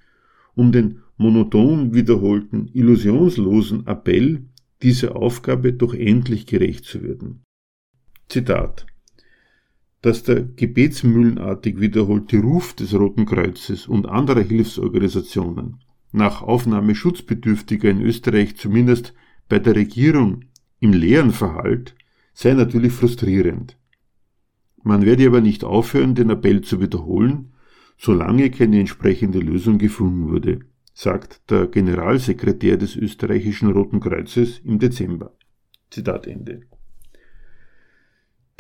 um 0.57 0.73
den 0.73 0.99
monoton 1.17 1.95
wiederholten, 1.95 2.71
illusionslosen 2.75 3.87
Appell 3.87 4.47
dieser 4.83 5.15
Aufgabe 5.15 5.73
doch 5.75 5.95
endlich 5.95 6.47
gerecht 6.47 6.87
zu 6.87 7.05
werden. 7.05 7.45
Zitat 8.29 8.85
dass 10.03 10.25
der 10.25 10.43
gebetsmühlenartig 10.43 11.81
wiederholte 11.81 12.41
Ruf 12.41 12.75
des 12.75 12.93
Roten 12.93 13.25
Kreuzes 13.25 13.87
und 13.87 14.07
anderer 14.07 14.43
Hilfsorganisationen 14.43 15.79
nach 16.13 16.43
Aufnahme 16.43 16.95
Schutzbedürftiger 16.95 17.89
in 17.89 18.03
Österreich 18.03 18.57
zumindest 18.57 19.15
bei 19.49 19.59
der 19.59 19.75
Regierung 19.75 20.45
im 20.81 20.93
leeren 20.93 21.31
Verhalt 21.31 21.95
sei 22.35 22.53
natürlich 22.55 22.93
frustrierend. 22.93 23.79
Man 24.83 25.05
werde 25.05 25.27
aber 25.27 25.41
nicht 25.41 25.65
aufhören, 25.65 26.15
den 26.15 26.31
Appell 26.31 26.63
zu 26.63 26.81
wiederholen, 26.81 27.53
solange 27.97 28.51
keine 28.51 28.81
entsprechende 28.81 29.39
Lösung 29.39 29.79
gefunden 29.79 30.29
wurde, 30.29 30.61
sagt 30.93 31.51
der 31.51 31.69
Generalsekretär 31.69 32.77
des 32.77 32.97
österreichischen 32.97 33.71
Roten 33.71 34.01
Kreuzes 34.01 34.59
im 34.65 34.79
Dezember. 34.79 35.37
Zitat 35.91 36.27
Ende. 36.27 36.63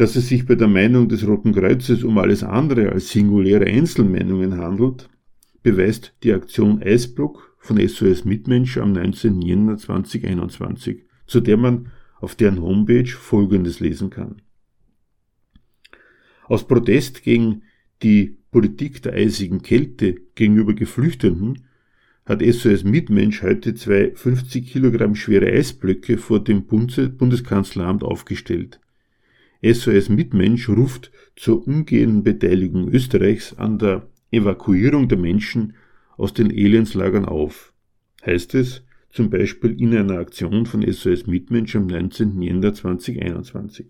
Dass 0.02 0.16
es 0.16 0.26
sich 0.26 0.46
bei 0.46 0.56
der 0.56 0.66
Meinung 0.66 1.08
des 1.08 1.24
Roten 1.24 1.54
Kreuzes 1.54 2.02
um 2.02 2.18
alles 2.18 2.42
andere 2.42 2.90
als 2.90 3.10
singuläre 3.10 3.66
Einzelmeinungen 3.66 4.58
handelt, 4.58 5.08
beweist 5.62 6.12
die 6.24 6.32
Aktion 6.32 6.82
Eisblock 6.82 7.56
von 7.60 7.78
SOS 7.78 8.24
Mitmensch 8.24 8.78
am 8.78 8.94
19. 8.94 9.40
Jänner 9.42 9.76
2021, 9.76 11.04
zu 11.28 11.38
der 11.38 11.56
man 11.56 11.92
auf 12.18 12.34
deren 12.34 12.60
Homepage 12.60 13.06
Folgendes 13.06 13.78
lesen 13.78 14.10
kann. 14.10 14.42
Aus 16.46 16.66
Protest 16.66 17.22
gegen 17.22 17.62
die 18.02 18.38
Politik 18.50 19.04
der 19.04 19.12
eisigen 19.12 19.62
Kälte 19.62 20.16
gegenüber 20.34 20.74
Geflüchteten 20.74 21.68
hat 22.24 22.42
SOS 22.42 22.82
Mitmensch 22.82 23.40
heute 23.44 23.76
zwei 23.76 24.10
50 24.16 24.66
Kilogramm 24.66 25.14
schwere 25.14 25.46
Eisblöcke 25.46 26.18
vor 26.18 26.42
dem 26.42 26.66
Bundeskanzleramt 26.66 28.02
aufgestellt. 28.02 28.81
SOS 29.64 30.08
Mitmensch 30.08 30.68
ruft 30.68 31.12
zur 31.36 31.66
umgehenden 31.66 32.24
Beteiligung 32.24 32.88
Österreichs 32.88 33.54
an 33.54 33.78
der 33.78 34.08
Evakuierung 34.32 35.08
der 35.08 35.18
Menschen 35.18 35.74
aus 36.16 36.34
den 36.34 36.50
Alienslagern 36.50 37.24
auf. 37.24 37.72
Heißt 38.26 38.54
es 38.54 38.84
zum 39.10 39.30
Beispiel 39.30 39.78
in 39.80 39.96
einer 39.96 40.18
Aktion 40.18 40.66
von 40.66 40.82
SOS 40.82 41.26
Mitmensch 41.26 41.76
am 41.76 41.86
19. 41.86 42.42
Jänner 42.42 42.74
2021. 42.74 43.86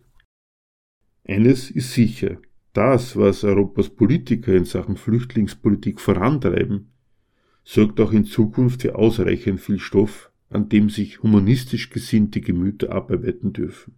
Eines 1.25 1.70
ist 1.70 1.93
sicher, 1.93 2.39
das, 2.73 3.16
was 3.16 3.45
Europas 3.45 3.89
Politiker 3.89 4.53
in 4.55 4.64
Sachen 4.64 4.97
Flüchtlingspolitik 4.97 6.01
vorantreiben, 6.01 6.93
sorgt 7.64 8.01
auch 8.01 8.12
in 8.12 8.25
Zukunft 8.25 8.83
für 8.83 8.97
ausreichend 8.97 9.61
viel 9.61 9.79
Stoff, 9.79 10.31
an 10.51 10.68
dem 10.68 10.91
sich 10.91 11.23
humanistisch 11.23 11.91
gesinnte 11.91 12.41
Gemüter 12.41 12.93
abarbeiten 12.93 13.53
dürfen. 13.53 13.95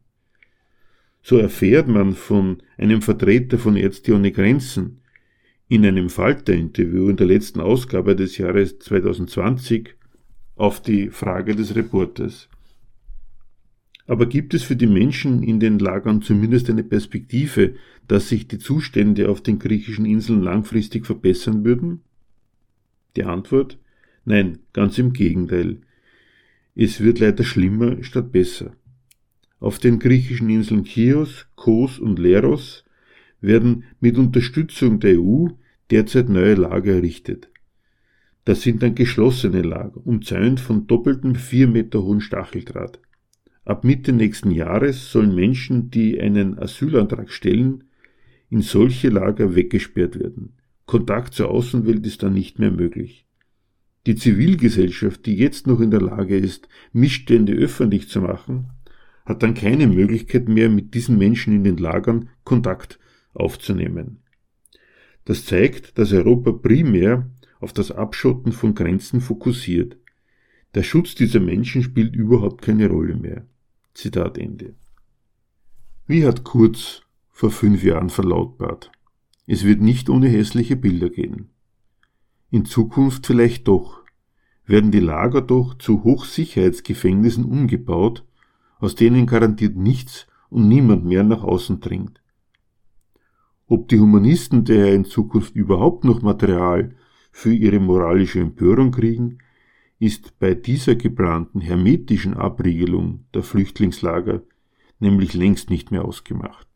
So 1.27 1.39
erfährt 1.39 1.89
man 1.89 2.13
von 2.13 2.59
einem 2.77 3.01
Vertreter 3.01 3.57
von 3.57 3.77
Ärzte 3.77 4.15
ohne 4.15 4.31
Grenzen 4.31 5.01
in 5.69 5.87
einem 5.87 6.11
Falter-Interview 6.11 7.09
in 7.09 7.17
der 7.17 7.27
letzten 7.27 7.61
Ausgabe 7.61 8.15
des 8.15 8.37
Jahres 8.37 8.79
2020 8.79 9.97
auf 10.55 10.83
die 10.83 11.09
Frage 11.09 11.57
des 11.57 11.75
Reporters. 11.75 12.51
Aber 14.07 14.27
gibt 14.27 14.53
es 14.53 14.65
für 14.65 14.77
die 14.77 14.87
Menschen 14.87 15.43
in 15.43 15.61
den 15.61 15.79
Lagern 15.79 16.21
zumindest 16.21 16.69
eine 16.69 16.85
Perspektive, 16.85 17.77
dass 18.07 18.29
sich 18.29 18.47
die 18.47 18.59
Zustände 18.59 19.31
auf 19.31 19.41
den 19.41 19.59
griechischen 19.59 20.05
Inseln 20.05 20.43
langfristig 20.43 21.07
verbessern 21.07 21.65
würden? 21.65 22.03
Die 23.17 23.25
Antwort? 23.25 23.79
Nein, 24.27 24.59
ganz 24.75 24.99
im 24.99 25.15
Gegenteil. 25.15 25.79
Es 26.75 27.01
wird 27.01 27.19
leider 27.19 27.45
schlimmer 27.45 28.03
statt 28.03 28.31
besser. 28.31 28.77
Auf 29.65 29.79
den 29.79 29.99
griechischen 29.99 30.51
Inseln 30.51 30.85
Chios, 30.85 31.47
Kos 31.57 31.99
und 31.99 32.19
Leros 32.19 32.85
werden 33.41 33.85
mit 33.99 34.19
Unterstützung 34.19 35.01
der 35.01 35.19
EU 35.19 35.47
derzeit 35.91 36.29
neue 36.29 36.53
Lager 36.53 36.97
errichtet. 36.97 37.49
Das 38.45 38.61
sind 38.61 38.83
dann 38.83 38.95
geschlossene 38.95 39.63
Lager, 39.63 40.07
umzäunt 40.07 40.61
von 40.61 40.87
doppeltem 40.87 41.35
vier 41.35 41.67
Meter 41.67 42.03
hohen 42.03 42.21
Stacheldraht. 42.21 43.01
Ab 43.65 43.85
Mitte 43.85 44.13
nächsten 44.13 44.51
Jahres 44.51 45.11
sollen 45.11 45.35
Menschen, 45.35 45.91
die 45.91 46.21
einen 46.21 46.59
Asylantrag 46.59 47.31
stellen, 47.31 47.85
in 48.51 48.61
solche 48.61 49.09
Lager 49.09 49.55
weggesperrt 49.55 50.19
werden. 50.19 50.59
Kontakt 50.85 51.33
zur 51.33 51.51
Außenwelt 51.51 52.07
ist 52.07 52.23
dann 52.23 52.35
nicht 52.35 52.59
mehr 52.59 52.71
möglich. 52.71 53.27
Die 54.07 54.15
Zivilgesellschaft, 54.15 55.25
die 55.25 55.37
jetzt 55.37 55.67
noch 55.67 55.81
in 55.81 55.91
der 55.91 56.03
Lage 56.03 56.37
ist, 56.37 56.69
Missstände 56.93 57.55
öffentlich 57.55 58.11
zu 58.11 58.21
machen, 58.21 58.69
hat 59.25 59.43
dann 59.43 59.55
keine 59.55 59.87
Möglichkeit 59.87 60.49
mehr, 60.49 60.69
mit 60.69 60.95
diesen 60.95 61.19
Menschen 61.19 61.55
in 61.55 61.65
den 61.65 61.77
Lagern 61.77 62.29
Kontakt 62.45 62.99
aufzunehmen. 63.33 64.23
Das 65.25 65.47
zeigt, 65.47 65.99
dass 65.99 66.13
Europa 66.13 66.53
primär 66.53 67.31
auf 67.61 67.73
das 67.73 67.91
Abschotten 67.91 68.53
von 68.53 68.75
Grenzen 68.75 69.21
fokussiert. 69.21 69.97
Der 70.75 70.83
Schutz 70.83 71.15
dieser 71.15 71.41
Menschen 71.41 71.83
spielt 71.83 72.15
überhaupt 72.15 72.63
keine 72.63 72.89
Rolle 72.89 73.17
mehr. 73.17 73.47
Zitat 73.95 74.37
Ende. 74.37 74.75
Wie 76.07 76.27
hat 76.27 76.45
Kurz 76.45 77.03
vor 77.31 77.51
fünf 77.51 77.83
Jahren 77.83 78.11
verlautbart? 78.11 78.91
Es 79.47 79.65
wird 79.65 79.81
nicht 79.81 80.11
ohne 80.11 80.29
hässliche 80.29 80.77
Bilder 80.77 81.09
gehen. 81.09 81.51
In 82.51 82.65
Zukunft 82.65 83.27
vielleicht 83.27 83.69
doch. 83.69 84.03
Werden 84.67 84.91
die 84.91 85.01
Lager 85.01 85.43
doch 85.43 85.75
zu 85.79 86.05
Hochsicherheitsgefängnissen 86.05 87.45
umgebaut, 87.45 88.25
aus 88.79 88.95
denen 88.95 89.27
garantiert 89.27 89.77
nichts 89.77 90.27
und 90.51 90.69
niemand 90.69 91.05
mehr 91.05 91.25
nach 91.25 91.43
außen 91.43 91.81
dringt. 91.81 92.21
Ob 93.67 93.89
die 93.89 93.99
Humanisten 93.99 94.65
daher 94.65 94.95
in 94.95 95.05
Zukunft 95.05 95.55
überhaupt 95.55 96.05
noch 96.05 96.23
Material 96.23 96.95
für 97.33 97.53
ihre 97.53 97.81
moralische 97.81 98.41
Empörung 98.41 98.91
kriegen, 98.91 99.39
ist 99.99 100.39
bei 100.39 100.55
dieser 100.55 100.97
geplanten 100.97 101.61
hermetischen 101.61 102.35
Abriegelung 102.35 103.25
der 103.33 103.43
Flüchtlingslager 103.43 104.43
nämlich 104.99 105.35
längst 105.35 105.71
nicht 105.71 105.91
mehr 105.91 106.05
ausgemacht. 106.05 106.67